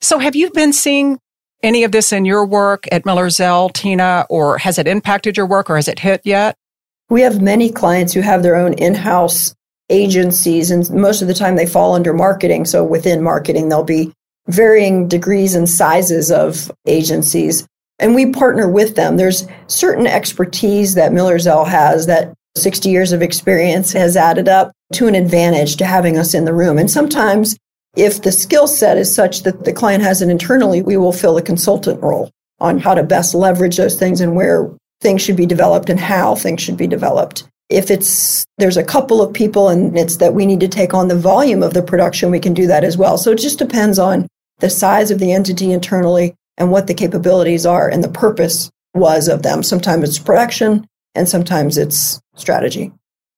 So 0.00 0.18
have 0.18 0.34
you 0.34 0.50
been 0.50 0.72
seeing 0.72 1.18
any 1.62 1.84
of 1.84 1.92
this 1.92 2.12
in 2.12 2.24
your 2.24 2.44
work 2.44 2.88
at 2.90 3.06
Miller 3.06 3.30
Zell, 3.30 3.68
Tina, 3.68 4.26
or 4.28 4.58
has 4.58 4.78
it 4.78 4.88
impacted 4.88 5.36
your 5.36 5.46
work 5.46 5.70
or 5.70 5.76
has 5.76 5.86
it 5.86 6.00
hit 6.00 6.20
yet? 6.24 6.56
We 7.08 7.20
have 7.20 7.40
many 7.40 7.70
clients 7.70 8.12
who 8.12 8.20
have 8.20 8.42
their 8.42 8.56
own 8.56 8.72
in 8.74 8.94
house 8.94 9.54
agencies, 9.92 10.70
and 10.70 10.90
most 10.90 11.22
of 11.22 11.28
the 11.28 11.34
time 11.34 11.54
they 11.54 11.66
fall 11.66 11.94
under 11.94 12.12
marketing. 12.12 12.64
So 12.64 12.82
within 12.82 13.22
marketing, 13.22 13.68
there'll 13.68 13.84
be 13.84 14.12
varying 14.48 15.06
degrees 15.06 15.54
and 15.54 15.68
sizes 15.68 16.32
of 16.32 16.72
agencies. 16.86 17.66
And 17.98 18.14
we 18.14 18.32
partner 18.32 18.68
with 18.68 18.96
them. 18.96 19.16
There's 19.16 19.46
certain 19.68 20.06
expertise 20.06 20.94
that 20.94 21.12
Miller 21.12 21.38
Zell 21.38 21.64
has 21.64 22.06
that 22.06 22.32
60 22.56 22.88
years 22.88 23.12
of 23.12 23.22
experience 23.22 23.92
has 23.92 24.16
added 24.16 24.48
up 24.48 24.72
to 24.94 25.06
an 25.06 25.14
advantage 25.14 25.76
to 25.76 25.86
having 25.86 26.18
us 26.18 26.34
in 26.34 26.44
the 26.44 26.54
room. 26.54 26.78
And 26.78 26.90
sometimes, 26.90 27.56
if 27.96 28.22
the 28.22 28.32
skill 28.32 28.66
set 28.66 28.98
is 28.98 29.14
such 29.14 29.42
that 29.42 29.64
the 29.64 29.72
client 29.72 30.02
has 30.02 30.22
it 30.22 30.28
internally, 30.28 30.82
we 30.82 30.96
will 30.96 31.12
fill 31.12 31.36
a 31.36 31.42
consultant 31.42 32.02
role 32.02 32.30
on 32.60 32.78
how 32.78 32.94
to 32.94 33.02
best 33.02 33.34
leverage 33.34 33.76
those 33.76 33.94
things 33.94 34.20
and 34.20 34.34
where 34.34 34.70
things 35.00 35.22
should 35.22 35.36
be 35.36 35.46
developed 35.46 35.88
and 35.90 36.00
how 36.00 36.34
things 36.34 36.60
should 36.60 36.76
be 36.76 36.86
developed. 36.86 37.44
If 37.72 37.90
it's 37.90 38.44
there's 38.58 38.76
a 38.76 38.84
couple 38.84 39.22
of 39.22 39.32
people 39.32 39.68
and 39.68 39.96
it's 39.96 40.16
that 40.16 40.34
we 40.34 40.46
need 40.46 40.60
to 40.60 40.68
take 40.68 40.94
on 40.94 41.08
the 41.08 41.18
volume 41.18 41.62
of 41.62 41.74
the 41.74 41.82
production, 41.82 42.30
we 42.30 42.40
can 42.40 42.54
do 42.54 42.66
that 42.66 42.84
as 42.84 42.96
well. 42.96 43.18
So 43.18 43.32
it 43.32 43.38
just 43.38 43.58
depends 43.58 43.98
on 43.98 44.28
the 44.58 44.70
size 44.70 45.10
of 45.10 45.18
the 45.18 45.32
entity 45.32 45.72
internally 45.72 46.34
and 46.58 46.70
what 46.70 46.86
the 46.86 46.94
capabilities 46.94 47.66
are 47.66 47.88
and 47.88 48.04
the 48.04 48.08
purpose 48.08 48.70
was 48.94 49.28
of 49.28 49.42
them. 49.42 49.62
Sometimes 49.62 50.08
it's 50.08 50.18
production 50.18 50.86
and 51.14 51.28
sometimes 51.28 51.78
it's 51.78 52.20
strategy. 52.36 52.92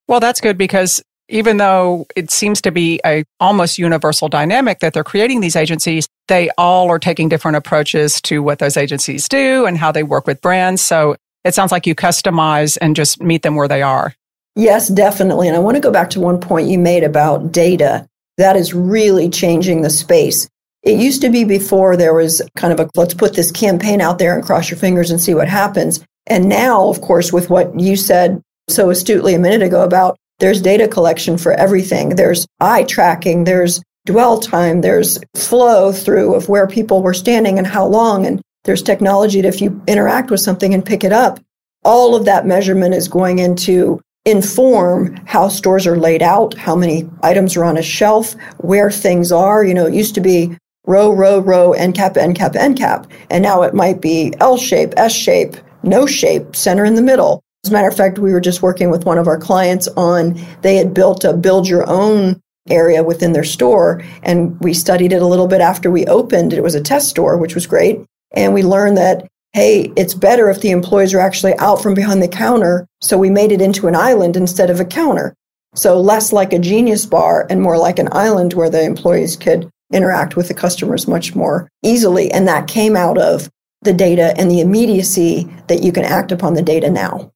Well, 0.08 0.20
that's 0.20 0.40
good 0.40 0.58
because 0.58 1.02
even 1.28 1.56
though 1.56 2.06
it 2.16 2.30
seems 2.30 2.60
to 2.62 2.70
be 2.70 3.00
a 3.06 3.24
almost 3.40 3.78
universal 3.78 4.28
dynamic 4.28 4.80
that 4.80 4.92
they're 4.92 5.04
creating 5.04 5.40
these 5.40 5.56
agencies, 5.56 6.06
they 6.28 6.50
all 6.58 6.90
are 6.90 6.98
taking 6.98 7.28
different 7.28 7.56
approaches 7.56 8.20
to 8.22 8.42
what 8.42 8.58
those 8.58 8.76
agencies 8.76 9.28
do 9.28 9.64
and 9.64 9.78
how 9.78 9.90
they 9.90 10.02
work 10.02 10.26
with 10.26 10.42
brands. 10.42 10.82
So 10.82 11.16
it 11.44 11.54
sounds 11.54 11.72
like 11.72 11.86
you 11.86 11.94
customize 11.94 12.76
and 12.80 12.94
just 12.94 13.22
meet 13.22 13.42
them 13.42 13.54
where 13.54 13.68
they 13.68 13.82
are. 13.82 14.14
Yes, 14.56 14.88
definitely. 14.88 15.48
And 15.48 15.56
I 15.56 15.60
want 15.60 15.76
to 15.76 15.80
go 15.80 15.90
back 15.90 16.10
to 16.10 16.20
one 16.20 16.40
point 16.40 16.68
you 16.68 16.78
made 16.78 17.02
about 17.02 17.50
data. 17.50 18.06
That 18.38 18.56
is 18.56 18.74
really 18.74 19.28
changing 19.28 19.82
the 19.82 19.90
space. 19.90 20.48
It 20.82 21.00
used 21.00 21.22
to 21.22 21.30
be 21.30 21.44
before 21.44 21.96
there 21.96 22.14
was 22.14 22.42
kind 22.56 22.72
of 22.72 22.80
a 22.80 22.90
let's 22.94 23.14
put 23.14 23.34
this 23.34 23.50
campaign 23.50 24.00
out 24.00 24.18
there 24.18 24.34
and 24.34 24.44
cross 24.44 24.70
your 24.70 24.78
fingers 24.78 25.10
and 25.10 25.20
see 25.20 25.34
what 25.34 25.48
happens. 25.48 26.04
And 26.26 26.48
now, 26.48 26.88
of 26.88 27.00
course, 27.00 27.32
with 27.32 27.50
what 27.50 27.78
you 27.78 27.96
said 27.96 28.42
so 28.68 28.90
astutely 28.90 29.34
a 29.34 29.38
minute 29.38 29.62
ago 29.62 29.82
about 29.82 30.16
there's 30.40 30.60
data 30.60 30.88
collection 30.88 31.38
for 31.38 31.52
everything. 31.52 32.10
There's 32.10 32.46
eye 32.60 32.84
tracking, 32.84 33.44
there's 33.44 33.82
dwell 34.06 34.38
time, 34.38 34.80
there's 34.80 35.18
flow 35.34 35.92
through 35.92 36.34
of 36.34 36.48
where 36.48 36.66
people 36.66 37.02
were 37.02 37.14
standing 37.14 37.58
and 37.58 37.66
how 37.66 37.86
long. 37.86 38.26
And 38.26 38.42
there's 38.64 38.82
technology 38.82 39.40
that 39.40 39.48
if 39.48 39.60
you 39.60 39.80
interact 39.86 40.30
with 40.30 40.40
something 40.40 40.74
and 40.74 40.84
pick 40.84 41.04
it 41.04 41.12
up, 41.12 41.40
all 41.84 42.14
of 42.14 42.24
that 42.24 42.46
measurement 42.46 42.94
is 42.94 43.08
going 43.08 43.38
into 43.38 44.00
inform 44.24 45.14
how 45.26 45.48
stores 45.48 45.86
are 45.86 45.98
laid 45.98 46.22
out, 46.22 46.54
how 46.54 46.74
many 46.74 47.08
items 47.22 47.56
are 47.56 47.64
on 47.64 47.76
a 47.76 47.82
shelf, 47.82 48.34
where 48.58 48.90
things 48.90 49.30
are. 49.30 49.64
You 49.64 49.74
know, 49.74 49.86
it 49.86 49.94
used 49.94 50.14
to 50.14 50.20
be 50.20 50.56
row, 50.86 51.10
row, 51.10 51.38
row, 51.38 51.72
end 51.72 51.94
cap, 51.94 52.16
end 52.16 52.36
cap, 52.36 52.56
end 52.56 52.78
cap. 52.78 53.06
And 53.30 53.42
now 53.42 53.62
it 53.62 53.74
might 53.74 54.00
be 54.00 54.32
L 54.40 54.56
shape, 54.56 54.94
S 54.96 55.12
shape, 55.12 55.56
no 55.82 56.06
shape, 56.06 56.56
center 56.56 56.84
in 56.84 56.94
the 56.94 57.02
middle. 57.02 57.42
As 57.64 57.70
a 57.70 57.72
matter 57.72 57.88
of 57.88 57.96
fact, 57.96 58.18
we 58.18 58.32
were 58.32 58.40
just 58.40 58.62
working 58.62 58.90
with 58.90 59.06
one 59.06 59.18
of 59.18 59.26
our 59.26 59.38
clients 59.38 59.88
on, 59.88 60.38
they 60.62 60.76
had 60.76 60.92
built 60.92 61.24
a 61.24 61.32
build 61.32 61.66
your 61.66 61.88
own 61.88 62.40
area 62.68 63.02
within 63.02 63.32
their 63.32 63.44
store. 63.44 64.02
And 64.22 64.58
we 64.60 64.74
studied 64.74 65.12
it 65.12 65.22
a 65.22 65.26
little 65.26 65.46
bit 65.46 65.60
after 65.60 65.90
we 65.90 66.06
opened. 66.06 66.52
It 66.52 66.62
was 66.62 66.74
a 66.74 66.80
test 66.80 67.08
store, 67.08 67.36
which 67.38 67.54
was 67.54 67.66
great. 67.66 68.00
And 68.32 68.52
we 68.52 68.62
learned 68.62 68.96
that, 68.96 69.26
hey, 69.54 69.92
it's 69.96 70.14
better 70.14 70.50
if 70.50 70.60
the 70.60 70.72
employees 70.72 71.14
are 71.14 71.20
actually 71.20 71.56
out 71.58 71.80
from 71.80 71.94
behind 71.94 72.20
the 72.20 72.28
counter. 72.28 72.86
So 73.00 73.16
we 73.16 73.30
made 73.30 73.52
it 73.52 73.62
into 73.62 73.86
an 73.86 73.94
island 73.94 74.36
instead 74.36 74.68
of 74.68 74.80
a 74.80 74.84
counter. 74.84 75.34
So 75.76 76.00
less 76.00 76.32
like 76.32 76.52
a 76.52 76.58
genius 76.58 77.06
bar 77.06 77.46
and 77.48 77.62
more 77.62 77.78
like 77.78 77.98
an 77.98 78.08
island 78.12 78.52
where 78.52 78.68
the 78.68 78.84
employees 78.84 79.36
could 79.36 79.70
interact 79.92 80.36
with 80.36 80.48
the 80.48 80.54
customers 80.54 81.06
much 81.06 81.34
more 81.34 81.68
easily. 81.82 82.30
And 82.32 82.48
that 82.48 82.66
came 82.66 82.96
out 82.96 83.16
of 83.16 83.48
the 83.82 83.92
data 83.92 84.34
and 84.36 84.50
the 84.50 84.60
immediacy 84.60 85.48
that 85.68 85.82
you 85.82 85.92
can 85.92 86.04
act 86.04 86.32
upon 86.32 86.54
the 86.54 86.62
data 86.62 86.90
now. 86.90 87.32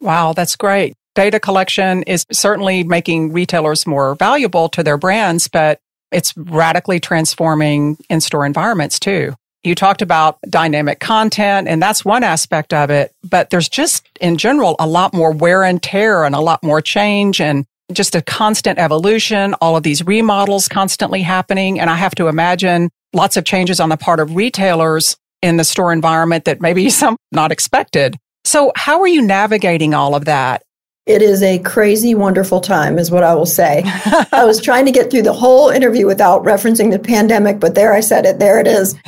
Wow, 0.00 0.34
that's 0.34 0.56
great. 0.56 0.94
Data 1.14 1.40
collection 1.40 2.02
is 2.04 2.26
certainly 2.32 2.84
making 2.84 3.32
retailers 3.32 3.86
more 3.86 4.14
valuable 4.14 4.68
to 4.70 4.82
their 4.82 4.98
brands, 4.98 5.48
but 5.48 5.78
it's 6.10 6.36
radically 6.36 7.00
transforming 7.00 7.96
in 8.10 8.20
store 8.20 8.44
environments 8.44 8.98
too. 8.98 9.34
You 9.64 9.74
talked 9.76 10.02
about 10.02 10.38
dynamic 10.48 10.98
content, 10.98 11.68
and 11.68 11.80
that's 11.80 12.04
one 12.04 12.24
aspect 12.24 12.74
of 12.74 12.90
it, 12.90 13.14
but 13.22 13.50
there's 13.50 13.68
just 13.68 14.08
in 14.20 14.36
general 14.36 14.74
a 14.80 14.86
lot 14.86 15.14
more 15.14 15.30
wear 15.30 15.62
and 15.62 15.80
tear 15.80 16.24
and 16.24 16.34
a 16.34 16.40
lot 16.40 16.62
more 16.64 16.80
change 16.80 17.40
and 17.40 17.64
just 17.92 18.14
a 18.14 18.22
constant 18.22 18.78
evolution, 18.78 19.54
all 19.60 19.76
of 19.76 19.82
these 19.82 20.04
remodels 20.04 20.68
constantly 20.68 21.22
happening. 21.22 21.78
And 21.78 21.90
I 21.90 21.96
have 21.96 22.14
to 22.16 22.28
imagine 22.28 22.90
lots 23.12 23.36
of 23.36 23.44
changes 23.44 23.80
on 23.80 23.88
the 23.88 23.96
part 23.96 24.18
of 24.18 24.34
retailers 24.34 25.16
in 25.42 25.56
the 25.56 25.64
store 25.64 25.92
environment 25.92 26.44
that 26.46 26.60
maybe 26.60 26.88
some 26.90 27.16
not 27.30 27.52
expected. 27.52 28.16
So 28.44 28.72
how 28.74 29.00
are 29.00 29.06
you 29.06 29.22
navigating 29.22 29.94
all 29.94 30.14
of 30.14 30.24
that? 30.24 30.62
It 31.04 31.20
is 31.20 31.42
a 31.42 31.58
crazy, 31.58 32.14
wonderful 32.14 32.60
time, 32.60 32.96
is 32.96 33.10
what 33.10 33.24
I 33.24 33.34
will 33.34 33.46
say. 33.46 33.82
I 34.32 34.44
was 34.44 34.60
trying 34.60 34.86
to 34.86 34.92
get 34.92 35.10
through 35.10 35.22
the 35.22 35.32
whole 35.32 35.68
interview 35.68 36.06
without 36.06 36.44
referencing 36.44 36.92
the 36.92 36.98
pandemic, 37.00 37.58
but 37.58 37.74
there 37.74 37.92
I 37.92 38.00
said 38.00 38.24
it. 38.24 38.38
There 38.38 38.60
it 38.60 38.68
is. 38.68 38.94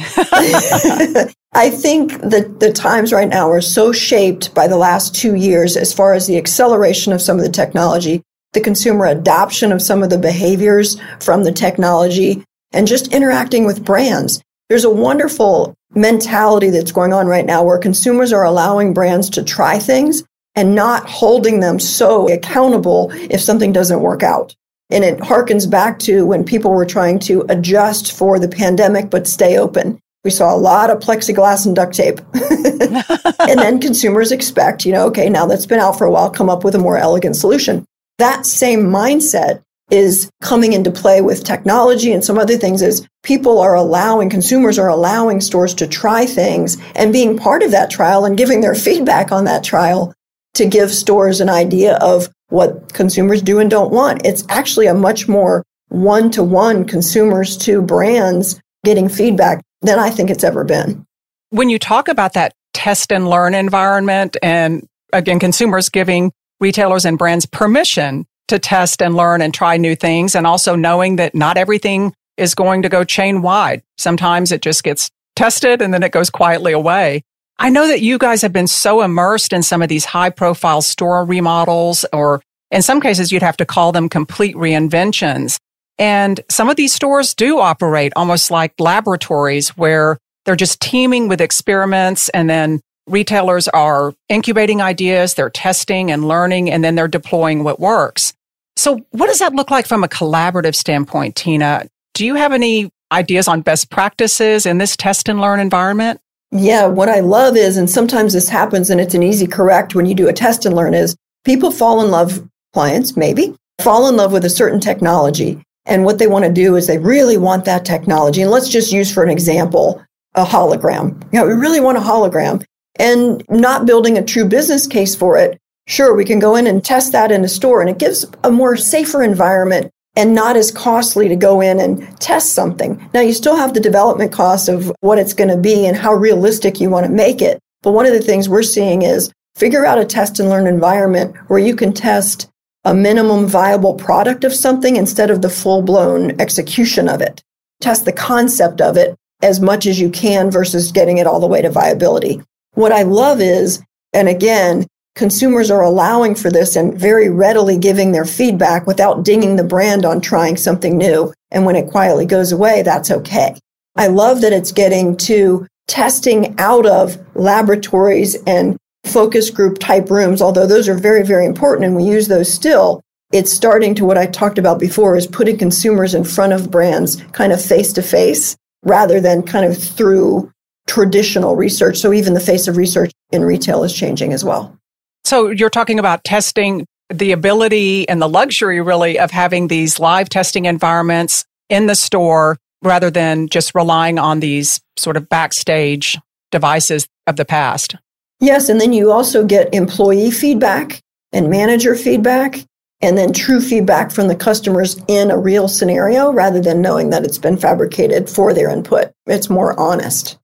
I 1.56 1.70
think 1.70 2.20
that 2.20 2.58
the 2.58 2.72
times 2.72 3.12
right 3.12 3.28
now 3.28 3.48
are 3.48 3.60
so 3.60 3.92
shaped 3.92 4.52
by 4.56 4.66
the 4.66 4.76
last 4.76 5.14
two 5.14 5.36
years 5.36 5.76
as 5.76 5.92
far 5.92 6.14
as 6.14 6.26
the 6.26 6.36
acceleration 6.36 7.12
of 7.12 7.22
some 7.22 7.38
of 7.38 7.44
the 7.44 7.52
technology, 7.52 8.22
the 8.54 8.60
consumer 8.60 9.06
adoption 9.06 9.70
of 9.70 9.80
some 9.80 10.02
of 10.02 10.10
the 10.10 10.18
behaviors 10.18 11.00
from 11.20 11.44
the 11.44 11.52
technology, 11.52 12.44
and 12.72 12.88
just 12.88 13.14
interacting 13.14 13.66
with 13.66 13.84
brands. 13.84 14.42
There's 14.68 14.84
a 14.84 14.90
wonderful 14.90 15.76
mentality 15.94 16.70
that's 16.70 16.90
going 16.90 17.12
on 17.12 17.28
right 17.28 17.46
now 17.46 17.62
where 17.62 17.78
consumers 17.78 18.32
are 18.32 18.44
allowing 18.44 18.94
brands 18.94 19.30
to 19.30 19.44
try 19.44 19.78
things 19.78 20.24
and 20.54 20.74
not 20.74 21.08
holding 21.08 21.60
them 21.60 21.78
so 21.78 22.28
accountable 22.32 23.10
if 23.12 23.40
something 23.40 23.72
doesn't 23.72 24.00
work 24.00 24.22
out. 24.22 24.54
And 24.90 25.04
it 25.04 25.18
harkens 25.18 25.68
back 25.68 25.98
to 26.00 26.26
when 26.26 26.44
people 26.44 26.70
were 26.70 26.86
trying 26.86 27.18
to 27.20 27.44
adjust 27.48 28.12
for 28.12 28.38
the 28.38 28.48
pandemic 28.48 29.10
but 29.10 29.26
stay 29.26 29.58
open. 29.58 29.98
We 30.24 30.30
saw 30.30 30.54
a 30.54 30.56
lot 30.56 30.90
of 30.90 31.00
plexiglass 31.00 31.66
and 31.66 31.76
duct 31.76 31.94
tape. 31.94 32.20
and 33.40 33.58
then 33.58 33.80
consumers 33.80 34.32
expect, 34.32 34.86
you 34.86 34.92
know, 34.92 35.06
okay, 35.06 35.28
now 35.28 35.46
that's 35.46 35.66
been 35.66 35.80
out 35.80 35.98
for 35.98 36.06
a 36.06 36.10
while, 36.10 36.30
come 36.30 36.48
up 36.48 36.64
with 36.64 36.74
a 36.74 36.78
more 36.78 36.96
elegant 36.96 37.36
solution. 37.36 37.84
That 38.18 38.46
same 38.46 38.84
mindset 38.84 39.62
is 39.90 40.30
coming 40.40 40.72
into 40.72 40.90
play 40.90 41.20
with 41.20 41.44
technology 41.44 42.12
and 42.12 42.24
some 42.24 42.38
other 42.38 42.56
things 42.56 42.80
is 42.80 43.06
people 43.22 43.58
are 43.60 43.74
allowing 43.74 44.30
consumers 44.30 44.78
are 44.78 44.88
allowing 44.88 45.42
stores 45.42 45.74
to 45.74 45.86
try 45.86 46.24
things 46.24 46.78
and 46.94 47.12
being 47.12 47.36
part 47.36 47.62
of 47.62 47.70
that 47.70 47.90
trial 47.90 48.24
and 48.24 48.38
giving 48.38 48.62
their 48.62 48.74
feedback 48.74 49.30
on 49.30 49.44
that 49.44 49.62
trial 49.62 50.14
to 50.54 50.66
give 50.66 50.90
stores 50.90 51.40
an 51.40 51.48
idea 51.48 51.96
of 51.96 52.28
what 52.48 52.92
consumers 52.92 53.42
do 53.42 53.58
and 53.58 53.70
don't 53.70 53.92
want. 53.92 54.24
It's 54.24 54.44
actually 54.48 54.86
a 54.86 54.94
much 54.94 55.28
more 55.28 55.62
one 55.88 56.30
to 56.32 56.42
one 56.42 56.84
consumers 56.84 57.56
to 57.58 57.82
brands 57.82 58.60
getting 58.84 59.08
feedback 59.08 59.62
than 59.82 59.98
I 59.98 60.10
think 60.10 60.30
it's 60.30 60.44
ever 60.44 60.64
been. 60.64 61.04
When 61.50 61.68
you 61.68 61.78
talk 61.78 62.08
about 62.08 62.32
that 62.34 62.52
test 62.72 63.12
and 63.12 63.28
learn 63.28 63.54
environment 63.54 64.36
and 64.42 64.86
again, 65.12 65.38
consumers 65.38 65.88
giving 65.88 66.32
retailers 66.60 67.04
and 67.04 67.18
brands 67.18 67.46
permission 67.46 68.26
to 68.48 68.58
test 68.58 69.00
and 69.00 69.14
learn 69.14 69.40
and 69.40 69.54
try 69.54 69.76
new 69.76 69.96
things 69.96 70.34
and 70.34 70.46
also 70.46 70.76
knowing 70.76 71.16
that 71.16 71.34
not 71.34 71.56
everything 71.56 72.12
is 72.36 72.54
going 72.54 72.82
to 72.82 72.88
go 72.88 73.04
chain 73.04 73.42
wide. 73.42 73.82
Sometimes 73.96 74.52
it 74.52 74.60
just 74.60 74.82
gets 74.82 75.10
tested 75.36 75.80
and 75.80 75.94
then 75.94 76.02
it 76.02 76.12
goes 76.12 76.30
quietly 76.30 76.72
away. 76.72 77.22
I 77.58 77.70
know 77.70 77.86
that 77.86 78.02
you 78.02 78.18
guys 78.18 78.42
have 78.42 78.52
been 78.52 78.66
so 78.66 79.02
immersed 79.02 79.52
in 79.52 79.62
some 79.62 79.82
of 79.82 79.88
these 79.88 80.04
high 80.04 80.30
profile 80.30 80.82
store 80.82 81.24
remodels, 81.24 82.04
or 82.12 82.42
in 82.70 82.82
some 82.82 83.00
cases, 83.00 83.30
you'd 83.30 83.42
have 83.42 83.56
to 83.58 83.66
call 83.66 83.92
them 83.92 84.08
complete 84.08 84.56
reinventions. 84.56 85.58
And 85.98 86.40
some 86.50 86.68
of 86.68 86.76
these 86.76 86.92
stores 86.92 87.34
do 87.34 87.60
operate 87.60 88.12
almost 88.16 88.50
like 88.50 88.74
laboratories 88.80 89.70
where 89.70 90.18
they're 90.44 90.56
just 90.56 90.80
teeming 90.80 91.28
with 91.28 91.40
experiments 91.40 92.28
and 92.30 92.50
then 92.50 92.80
retailers 93.06 93.68
are 93.68 94.14
incubating 94.28 94.82
ideas, 94.82 95.34
they're 95.34 95.50
testing 95.50 96.10
and 96.10 96.26
learning, 96.26 96.70
and 96.70 96.82
then 96.82 96.94
they're 96.94 97.06
deploying 97.06 97.62
what 97.62 97.78
works. 97.78 98.32
So 98.76 99.06
what 99.10 99.26
does 99.26 99.38
that 99.38 99.54
look 99.54 99.70
like 99.70 99.86
from 99.86 100.02
a 100.02 100.08
collaborative 100.08 100.74
standpoint, 100.74 101.36
Tina? 101.36 101.86
Do 102.14 102.26
you 102.26 102.34
have 102.34 102.52
any 102.52 102.90
ideas 103.12 103.46
on 103.46 103.60
best 103.60 103.90
practices 103.90 104.66
in 104.66 104.78
this 104.78 104.96
test 104.96 105.28
and 105.28 105.40
learn 105.40 105.60
environment? 105.60 106.20
Yeah, 106.50 106.86
what 106.86 107.08
I 107.08 107.20
love 107.20 107.56
is, 107.56 107.76
and 107.76 107.90
sometimes 107.90 108.32
this 108.32 108.48
happens 108.48 108.90
and 108.90 109.00
it's 109.00 109.14
an 109.14 109.22
easy 109.22 109.46
correct 109.46 109.94
when 109.94 110.06
you 110.06 110.14
do 110.14 110.28
a 110.28 110.32
test 110.32 110.64
and 110.64 110.76
learn, 110.76 110.94
is 110.94 111.16
people 111.44 111.70
fall 111.70 112.04
in 112.04 112.10
love, 112.10 112.46
clients 112.72 113.16
maybe, 113.16 113.54
fall 113.80 114.08
in 114.08 114.16
love 114.16 114.32
with 114.32 114.44
a 114.44 114.50
certain 114.50 114.80
technology. 114.80 115.60
And 115.86 116.04
what 116.04 116.18
they 116.18 116.26
want 116.26 116.44
to 116.44 116.52
do 116.52 116.76
is 116.76 116.86
they 116.86 116.98
really 116.98 117.36
want 117.36 117.64
that 117.64 117.84
technology. 117.84 118.40
And 118.40 118.50
let's 118.50 118.68
just 118.68 118.92
use 118.92 119.12
for 119.12 119.22
an 119.22 119.30
example, 119.30 120.02
a 120.34 120.44
hologram. 120.44 121.22
You 121.32 121.40
know, 121.40 121.46
we 121.46 121.52
really 121.52 121.80
want 121.80 121.98
a 121.98 122.00
hologram 122.00 122.64
and 122.98 123.44
not 123.48 123.86
building 123.86 124.16
a 124.16 124.24
true 124.24 124.44
business 124.44 124.86
case 124.86 125.14
for 125.14 125.36
it. 125.36 125.58
Sure, 125.86 126.14
we 126.14 126.24
can 126.24 126.38
go 126.38 126.56
in 126.56 126.66
and 126.66 126.82
test 126.82 127.12
that 127.12 127.30
in 127.30 127.44
a 127.44 127.48
store 127.48 127.80
and 127.80 127.90
it 127.90 127.98
gives 127.98 128.24
a 128.42 128.50
more 128.50 128.76
safer 128.76 129.22
environment 129.22 129.90
and 130.16 130.34
not 130.34 130.56
as 130.56 130.70
costly 130.70 131.28
to 131.28 131.36
go 131.36 131.60
in 131.60 131.80
and 131.80 132.20
test 132.20 132.54
something. 132.54 133.08
Now, 133.12 133.20
you 133.20 133.32
still 133.32 133.56
have 133.56 133.74
the 133.74 133.80
development 133.80 134.32
cost 134.32 134.68
of 134.68 134.92
what 135.00 135.18
it's 135.18 135.34
going 135.34 135.50
to 135.50 135.56
be 135.56 135.86
and 135.86 135.96
how 135.96 136.14
realistic 136.14 136.80
you 136.80 136.90
want 136.90 137.06
to 137.06 137.12
make 137.12 137.42
it. 137.42 137.58
But 137.82 137.92
one 137.92 138.06
of 138.06 138.12
the 138.12 138.20
things 138.20 138.48
we're 138.48 138.62
seeing 138.62 139.02
is 139.02 139.32
figure 139.56 139.84
out 139.84 139.98
a 139.98 140.04
test 140.04 140.38
and 140.38 140.48
learn 140.48 140.66
environment 140.66 141.36
where 141.48 141.58
you 141.58 141.74
can 141.74 141.92
test 141.92 142.48
a 142.84 142.94
minimum 142.94 143.46
viable 143.46 143.94
product 143.94 144.44
of 144.44 144.52
something 144.52 144.96
instead 144.96 145.30
of 145.30 145.42
the 145.42 145.50
full 145.50 145.82
blown 145.82 146.38
execution 146.40 147.08
of 147.08 147.20
it. 147.20 147.42
Test 147.80 148.04
the 148.04 148.12
concept 148.12 148.80
of 148.80 148.96
it 148.96 149.16
as 149.42 149.60
much 149.60 149.86
as 149.86 150.00
you 150.00 150.10
can 150.10 150.50
versus 150.50 150.92
getting 150.92 151.18
it 151.18 151.26
all 151.26 151.40
the 151.40 151.46
way 151.46 151.60
to 151.62 151.70
viability. 151.70 152.42
What 152.72 152.92
I 152.92 153.02
love 153.02 153.40
is, 153.40 153.82
and 154.12 154.28
again, 154.28 154.86
consumers 155.14 155.70
are 155.70 155.82
allowing 155.82 156.34
for 156.34 156.50
this 156.50 156.76
and 156.76 156.98
very 156.98 157.28
readily 157.28 157.78
giving 157.78 158.12
their 158.12 158.24
feedback 158.24 158.86
without 158.86 159.24
dinging 159.24 159.56
the 159.56 159.64
brand 159.64 160.04
on 160.04 160.20
trying 160.20 160.56
something 160.56 160.98
new. 160.98 161.32
And 161.50 161.64
when 161.64 161.76
it 161.76 161.90
quietly 161.90 162.26
goes 162.26 162.52
away, 162.52 162.82
that's 162.82 163.10
okay. 163.10 163.56
I 163.96 164.08
love 164.08 164.40
that 164.40 164.52
it's 164.52 164.72
getting 164.72 165.16
to 165.18 165.66
testing 165.86 166.58
out 166.58 166.86
of 166.86 167.18
laboratories 167.36 168.36
and 168.46 168.76
focus 169.04 169.50
group 169.50 169.78
type 169.78 170.10
rooms, 170.10 170.42
although 170.42 170.66
those 170.66 170.88
are 170.88 170.98
very, 170.98 171.24
very 171.24 171.46
important 171.46 171.86
and 171.86 171.94
we 171.94 172.04
use 172.04 172.26
those 172.26 172.52
still. 172.52 173.00
It's 173.32 173.52
starting 173.52 173.94
to 173.96 174.04
what 174.04 174.18
I 174.18 174.26
talked 174.26 174.58
about 174.58 174.78
before 174.78 175.16
is 175.16 175.26
putting 175.26 175.58
consumers 175.58 176.14
in 176.14 176.24
front 176.24 176.52
of 176.52 176.70
brands 176.70 177.22
kind 177.32 177.52
of 177.52 177.64
face 177.64 177.92
to 177.94 178.02
face 178.02 178.56
rather 178.84 179.20
than 179.20 179.42
kind 179.42 179.64
of 179.64 179.76
through 179.76 180.50
traditional 180.86 181.56
research. 181.56 181.98
So 181.98 182.12
even 182.12 182.34
the 182.34 182.40
face 182.40 182.68
of 182.68 182.76
research 182.76 183.12
in 183.30 183.42
retail 183.42 183.84
is 183.84 183.92
changing 183.92 184.32
as 184.32 184.44
well. 184.44 184.76
So 185.24 185.50
you're 185.50 185.70
talking 185.70 185.98
about 185.98 186.24
testing 186.24 186.86
the 187.10 187.32
ability 187.32 188.08
and 188.08 188.20
the 188.20 188.28
luxury 188.28 188.80
really 188.80 189.18
of 189.18 189.30
having 189.30 189.68
these 189.68 189.98
live 189.98 190.28
testing 190.28 190.64
environments 190.64 191.44
in 191.68 191.86
the 191.86 191.94
store 191.94 192.58
rather 192.82 193.10
than 193.10 193.48
just 193.48 193.74
relying 193.74 194.18
on 194.18 194.40
these 194.40 194.80
sort 194.96 195.16
of 195.16 195.28
backstage 195.28 196.18
devices 196.50 197.08
of 197.26 197.36
the 197.36 197.44
past. 197.44 197.96
Yes. 198.40 198.68
And 198.68 198.80
then 198.80 198.92
you 198.92 199.10
also 199.10 199.44
get 199.44 199.74
employee 199.74 200.30
feedback 200.30 201.00
and 201.32 201.48
manager 201.48 201.94
feedback 201.94 202.64
and 203.00 203.16
then 203.18 203.32
true 203.32 203.60
feedback 203.60 204.10
from 204.10 204.28
the 204.28 204.36
customers 204.36 205.00
in 205.08 205.30
a 205.30 205.38
real 205.38 205.68
scenario 205.68 206.32
rather 206.32 206.60
than 206.60 206.82
knowing 206.82 207.10
that 207.10 207.24
it's 207.24 207.38
been 207.38 207.56
fabricated 207.56 208.28
for 208.28 208.52
their 208.52 208.70
input. 208.70 209.12
It's 209.26 209.50
more 209.50 209.78
honest. 209.78 210.38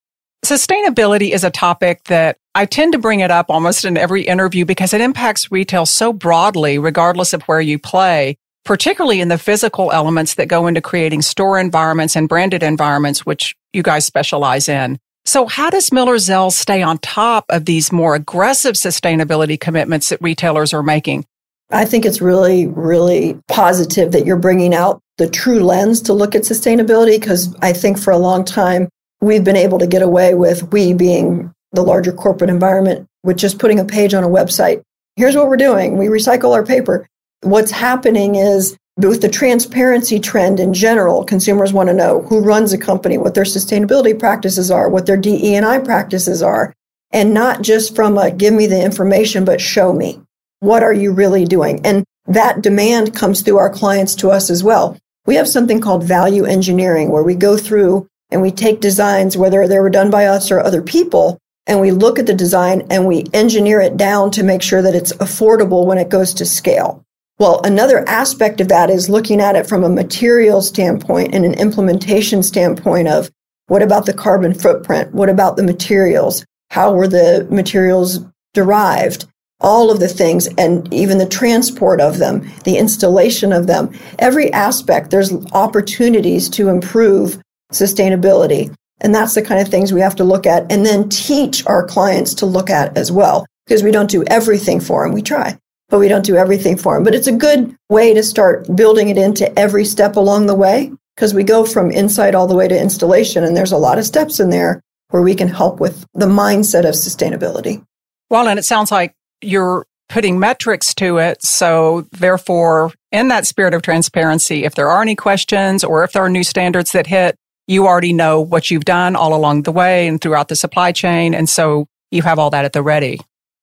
Sustainability 0.44 1.30
is 1.30 1.44
a 1.44 1.50
topic 1.50 2.04
that 2.04 2.38
I 2.52 2.66
tend 2.66 2.92
to 2.92 2.99
bring 2.99 3.21
it 3.21 3.30
up 3.30 3.47
almost 3.49 3.85
in 3.85 3.97
every 3.97 4.23
interview 4.23 4.64
because 4.64 4.92
it 4.92 5.00
impacts 5.00 5.52
retail 5.52 5.87
so 5.87 6.12
broadly, 6.12 6.78
regardless 6.78 7.33
of 7.33 7.42
where 7.42 7.61
you 7.61 7.78
play, 7.78 8.37
particularly 8.64 9.21
in 9.21 9.28
the 9.28 9.38
physical 9.38 9.92
elements 9.92 10.35
that 10.35 10.49
go 10.49 10.66
into 10.66 10.80
creating 10.80 11.23
store 11.23 11.61
environments 11.61 12.16
and 12.16 12.28
branded 12.28 12.64
environments, 12.64 13.25
which 13.25 13.54
you 13.73 13.85
guys 13.85 14.04
specialize 14.04 14.69
in. 14.69 14.99
So 15.25 15.47
how 15.47 15.71
does 15.71 15.92
Miller 15.92 16.19
Zell 16.19 16.50
stay 16.50 16.83
on 16.83 16.99
top 16.99 17.45
of 17.50 17.66
these 17.66 17.92
more 17.92 18.16
aggressive 18.16 18.75
sustainability 18.75 19.61
commitments 19.61 20.09
that 20.09 20.21
retailers 20.21 20.75
are 20.75 20.83
making? 20.83 21.26
I 21.71 21.85
think 21.85 22.04
it's 22.04 22.21
really, 22.21 22.66
really 22.66 23.38
positive 23.47 24.11
that 24.11 24.26
you're 24.26 24.37
bringing 24.37 24.75
out 24.75 25.00
the 25.19 25.30
true 25.30 25.61
lens 25.61 26.02
to 26.02 26.14
look 26.14 26.35
at 26.35 26.42
sustainability 26.42 27.21
because 27.21 27.54
I 27.62 27.73
think 27.75 27.97
for 27.97 28.11
a 28.11 28.19
long 28.19 28.45
time 28.45 28.88
we've 29.21 29.45
been 29.45 29.54
able 29.54 29.78
to 29.78 29.87
get 29.87 30.02
away 30.02 30.35
with 30.35 30.73
we 30.73 30.95
being 30.95 31.52
the 31.73 31.83
larger 31.83 32.12
corporate 32.12 32.50
environment 32.50 33.07
with 33.23 33.37
just 33.37 33.59
putting 33.59 33.79
a 33.79 33.85
page 33.85 34.15
on 34.15 34.25
a 34.25 34.29
website. 34.29 34.83
Here's 35.17 35.37
what 35.37 35.49
we're 35.49 35.57
doing. 35.57 35.97
We 35.97 36.07
recycle 36.07 36.55
our 36.55 36.65
paper. 36.65 37.07
What's 37.43 37.71
happening 37.71 38.37
is 38.37 38.77
with 38.97 39.23
the 39.23 39.29
transparency 39.29 40.21
trend 40.21 40.61
in 40.61 40.75
general, 40.75 41.25
consumers 41.25 41.73
want 41.73 41.89
to 41.89 41.95
know 41.95 42.23
who 42.23 42.41
runs 42.41 42.73
a 42.73 42.79
company, 42.79 43.19
what 43.19 43.35
their 43.35 43.45
sustainability 43.45 44.19
practices 44.19 44.71
are, 44.71 44.89
what 44.89 45.07
their 45.07 45.17
DE&I 45.17 45.79
practices 45.79 46.43
are, 46.43 46.75
and 47.12 47.33
not 47.33 47.62
just 47.62 47.95
from 47.95 48.19
a 48.19 48.31
give 48.31 48.53
me 48.53 48.67
the 48.67 48.83
information, 48.83 49.45
but 49.45 49.61
show 49.61 49.93
me. 49.93 50.21
What 50.61 50.83
are 50.83 50.93
you 50.93 51.12
really 51.12 51.45
doing? 51.45 51.85
And 51.85 52.05
that 52.27 52.62
demand 52.62 53.15
comes 53.15 53.41
through 53.41 53.59
our 53.59 53.71
clients 53.71 54.15
to 54.17 54.31
us 54.31 54.50
as 54.50 54.62
well. 54.62 54.97
We 55.27 55.35
have 55.37 55.49
something 55.49 55.81
called 55.81 56.05
value 56.05 56.45
engineering 56.45 57.11
where 57.11 57.23
we 57.23 57.35
go 57.35 57.57
through 57.57 58.07
and 58.31 58.43
we 58.43 58.50
take 58.50 58.81
designs, 58.81 59.37
whether 59.37 59.67
they 59.67 59.79
were 59.79 59.91
done 59.91 60.11
by 60.11 60.27
us 60.27 60.50
or 60.50 60.61
other 60.61 60.83
people, 60.83 61.39
and 61.67 61.81
we 61.81 61.90
look 61.90 62.19
at 62.19 62.26
the 62.26 62.35
design 62.35 62.87
and 62.90 63.07
we 63.07 63.26
engineer 63.33 63.81
it 63.81 63.97
down 63.97 64.31
to 64.33 64.43
make 64.43 64.62
sure 64.62 64.83
that 64.83 64.95
it's 64.95 65.12
affordable 65.14 65.87
when 65.87 65.99
it 65.99 66.09
goes 66.09 66.35
to 66.35 66.45
scale. 66.45 67.05
Well, 67.38 67.61
another 67.64 68.07
aspect 68.09 68.61
of 68.61 68.69
that 68.69 68.90
is 68.90 69.09
looking 69.09 69.40
at 69.40 69.57
it 69.57 69.67
from 69.67 69.85
a 69.85 69.88
material 69.88 70.61
standpoint 70.62 71.35
and 71.35 71.45
an 71.45 71.55
implementation 71.55 72.43
standpoint 72.43 73.09
of 73.09 73.31
what 73.69 73.83
about 73.83 74.07
the 74.07 74.12
carbon 74.12 74.52
footprint? 74.52 75.14
What 75.14 75.29
about 75.29 75.57
the 75.57 75.62
materials? 75.62 76.45
How 76.71 76.93
were 76.93 77.09
the 77.09 77.47
materials 77.50 78.21
derived? 78.52 79.26
all 79.61 79.90
of 79.90 80.00
the 80.00 80.09
things 80.09 80.49
and 80.59 80.93
even 80.93 81.19
the 81.19 81.29
transport 81.29 82.00
of 82.00 82.19
them, 82.19 82.50
the 82.64 82.79
installation 82.79 83.52
of 83.52 83.67
them, 83.67 83.93
every 84.19 84.52
aspect, 84.52 85.11
there's 85.11 85.33
opportunities 85.52 86.49
to 86.49 86.69
improve 86.69 87.40
sustainability. 87.73 88.75
And 89.00 89.14
that's 89.14 89.35
the 89.35 89.42
kind 89.42 89.61
of 89.61 89.69
things 89.69 89.92
we 89.92 90.00
have 90.00 90.16
to 90.16 90.25
look 90.25 90.47
at 90.47 90.71
and 90.71 90.85
then 90.85 91.09
teach 91.09 91.66
our 91.66 91.87
clients 91.87 92.35
to 92.35 92.47
look 92.47 92.71
at 92.71 92.97
as 92.97 93.11
well, 93.11 93.47
because 93.66 93.83
we 93.83 93.90
don't 93.90 94.11
do 94.11 94.25
everything 94.25 94.80
for 94.80 95.04
them. 95.04 95.14
We 95.14 95.23
try, 95.23 95.59
but 95.88 95.99
we 95.99 96.09
don't 96.09 96.25
do 96.25 96.37
everything 96.37 96.76
for 96.76 96.95
them. 96.95 97.04
But 97.04 97.14
it's 97.14 97.26
a 97.26 97.33
good 97.33 97.75
way 97.88 98.12
to 98.14 98.23
start 98.23 98.75
building 98.76 99.09
it 99.09 99.16
into 99.16 99.59
every 99.59 99.85
step 99.85 100.16
along 100.16 100.47
the 100.47 100.54
way, 100.54 100.92
because 101.16 101.35
we 101.35 101.45
go 101.45 101.64
from 101.64 101.90
insight 101.90 102.34
all 102.34 102.47
the 102.47 102.54
way 102.54 102.69
to 102.69 102.80
installation. 102.80 103.45
And 103.45 103.56
there's 103.56 103.73
a 103.73 103.78
lot 103.78 103.99
of 103.99 104.04
steps 104.04 104.41
in 104.41 104.50
there 104.50 104.80
where 105.08 105.23
we 105.23 105.34
can 105.34 105.49
help 105.49 105.80
with 105.80 106.06
the 106.15 106.26
mindset 106.26 106.89
of 106.89 106.95
sustainability. 106.95 107.84
Well, 108.28 108.49
and 108.49 108.58
it 108.58 108.65
sounds 108.65 108.93
like 108.93 109.15
you're 109.41 109.86
putting 110.08 110.39
metrics 110.39 110.95
to 110.95 111.19
it. 111.19 111.43
So 111.43 112.06
therefore, 112.13 112.93
in 113.13 113.28
that 113.28 113.47
spirit 113.47 113.75
of 113.75 113.82
transparency, 113.82 114.65
if 114.65 114.75
there 114.75 114.89
are 114.89 115.02
any 115.02 115.17
questions 115.17 115.84
or 115.84 116.04
if 116.04 116.13
there 116.13 116.23
are 116.25 116.28
new 116.28 116.45
standards 116.45 116.93
that 116.93 117.06
hit, 117.06 117.36
you 117.71 117.87
already 117.87 118.13
know 118.13 118.41
what 118.41 118.71
you've 118.71 118.85
done 118.85 119.15
all 119.15 119.33
along 119.33 119.63
the 119.63 119.73
way 119.73 120.09
and 120.09 120.21
throughout 120.21 120.49
the 120.49 120.56
supply 120.56 120.91
chain. 120.91 121.35
And 121.35 121.49
so 121.49 121.87
you 122.11 122.23
have 122.23 122.39
all 122.39 122.50
that 122.50 122.65
at 122.65 122.73
the 122.73 122.83
ready. 122.83 123.21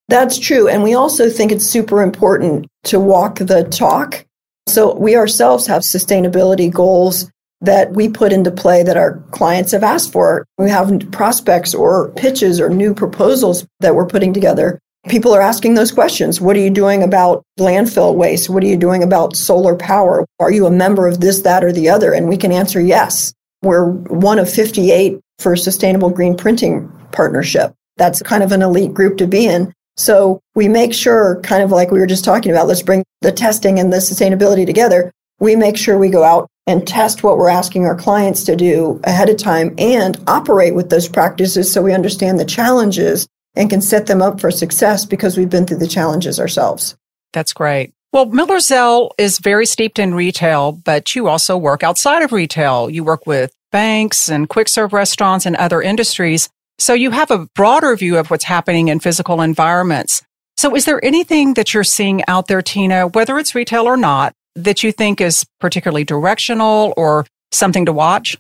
That's 0.08 0.40
true. 0.40 0.70
And 0.70 0.82
we 0.82 0.94
also 0.94 1.30
think 1.30 1.52
it's 1.52 1.66
super 1.66 2.02
important 2.02 2.68
to 2.86 3.02
walk 3.02 3.40
the 3.40 3.66
talk. 3.66 4.26
So 4.68 4.96
we 4.96 5.18
ourselves 5.18 5.68
have 5.68 5.82
sustainability 5.82 6.72
goals 6.72 7.30
that 7.60 7.92
we 7.92 8.08
put 8.08 8.32
into 8.32 8.52
play 8.52 8.82
that 8.84 8.96
our 8.96 9.20
clients 9.32 9.74
have 9.74 9.84
asked 9.84 10.14
for. 10.14 10.46
We 10.58 10.70
have 10.70 11.12
prospects 11.12 11.76
or 11.76 12.12
pitches 12.12 12.62
or 12.62 12.70
new 12.70 12.94
proposals 12.94 13.66
that 13.82 13.96
we're 13.96 14.08
putting 14.08 14.34
together 14.34 14.80
people 15.08 15.34
are 15.34 15.42
asking 15.42 15.76
those 15.76 15.92
questions. 15.92 16.42
What 16.42 16.56
are 16.56 16.60
you 16.60 16.70
doing 16.70 17.02
about 17.02 17.44
landfill 17.60 18.16
waste? 18.16 18.50
What 18.50 18.64
are 18.64 18.68
you 18.68 18.78
doing 18.78 19.04
about 19.04 19.36
solar 19.36 19.76
power? 19.76 20.26
Are 20.40 20.52
you 20.52 20.66
a 20.66 20.72
member 20.72 21.08
of 21.08 21.22
this, 21.22 21.42
that, 21.42 21.64
or 21.64 21.72
the 21.72 21.90
other? 21.90 22.14
And 22.14 22.28
we 22.28 22.38
can 22.38 22.52
answer 22.52 22.80
yes. 22.80 23.34
We're 23.62 23.90
one 23.90 24.40
of 24.40 24.50
58 24.50 25.20
for 25.40 25.56
Sustainable 25.56 26.10
Green 26.10 26.36
Printing 26.36 26.92
Partnership. 27.12 27.74
That's 27.98 28.22
kind 28.22 28.44
of 28.44 28.52
an 28.52 28.62
elite 28.62 28.94
group 28.94 29.18
to 29.18 29.28
be 29.28 29.46
in. 29.46 29.74
So 29.98 30.40
we 30.54 30.68
make 30.68 30.94
sure, 30.94 31.42
kind 31.42 31.64
of 31.64 31.72
like 31.72 31.90
we 31.90 32.00
were 32.00 32.08
just 32.08 32.24
talking 32.24 32.52
about, 32.52 32.68
let's 32.68 32.84
bring 32.84 33.04
the 33.22 33.32
testing 33.32 33.80
and 33.80 33.92
the 33.92 33.98
sustainability 33.98 34.66
together. 34.66 35.12
We 35.40 35.56
make 35.56 35.78
sure 35.78 35.98
we 35.98 36.10
go 36.10 36.24
out 36.24 36.48
and 36.68 36.88
test 36.88 37.24
what 37.24 37.38
we're 37.38 37.50
asking 37.50 37.86
our 37.86 37.96
clients 37.96 38.44
to 38.44 38.56
do 38.56 39.00
ahead 39.06 39.30
of 39.30 39.38
time 39.38 39.74
and 39.78 40.22
operate 40.28 40.76
with 40.76 40.90
those 40.90 41.08
practices 41.08 41.72
so 41.72 41.82
we 41.82 41.94
understand 41.94 42.40
the 42.40 42.46
challenges 42.46 43.28
and 43.56 43.70
can 43.70 43.82
set 43.82 44.06
them 44.06 44.22
up 44.22 44.40
for 44.40 44.52
success 44.52 45.06
because 45.06 45.38
we've 45.38 45.50
been 45.50 45.66
through 45.66 45.78
the 45.78 45.88
challenges 45.88 46.40
ourselves. 46.40 46.96
That's 47.34 47.54
great. 47.54 47.94
Well, 48.14 48.26
Miller 48.26 48.60
Zell 48.60 49.12
is 49.18 49.40
very 49.40 49.66
steeped 49.66 50.00
in 50.00 50.14
retail, 50.14 50.72
but 50.72 51.14
you 51.16 51.28
also 51.28 51.58
work 51.58 51.84
outside 51.84 52.24
of 52.24 52.32
retail. 52.32 52.90
You 52.90 53.04
work 53.04 53.28
with 53.28 53.52
banks 53.72 54.30
and 54.30 54.48
quick 54.48 54.70
serve 54.70 54.94
restaurants 54.94 55.46
and 55.46 55.56
other 55.58 55.82
industries. 55.82 56.50
So 56.80 56.94
you 56.94 57.12
have 57.12 57.32
a 57.32 57.48
broader 57.54 57.96
view 57.96 58.18
of 58.18 58.30
what's 58.30 58.46
happening 58.46 58.88
in 58.88 59.00
physical 59.00 59.42
environments. 59.42 60.22
So 60.56 60.76
is 60.76 60.86
there 60.86 61.04
anything 61.04 61.56
that 61.56 61.74
you're 61.74 61.84
seeing 61.84 62.24
out 62.28 62.48
there, 62.48 62.62
Tina, 62.62 63.08
whether 63.08 63.38
it's 63.38 63.54
retail 63.54 63.86
or 63.86 63.98
not, 63.98 64.34
that 64.56 64.84
you 64.84 64.92
think 64.92 65.20
is 65.20 65.46
particularly 65.60 66.04
directional 66.04 66.94
or 66.98 67.26
something 67.52 67.86
to 67.86 67.94
watch? 67.94 68.38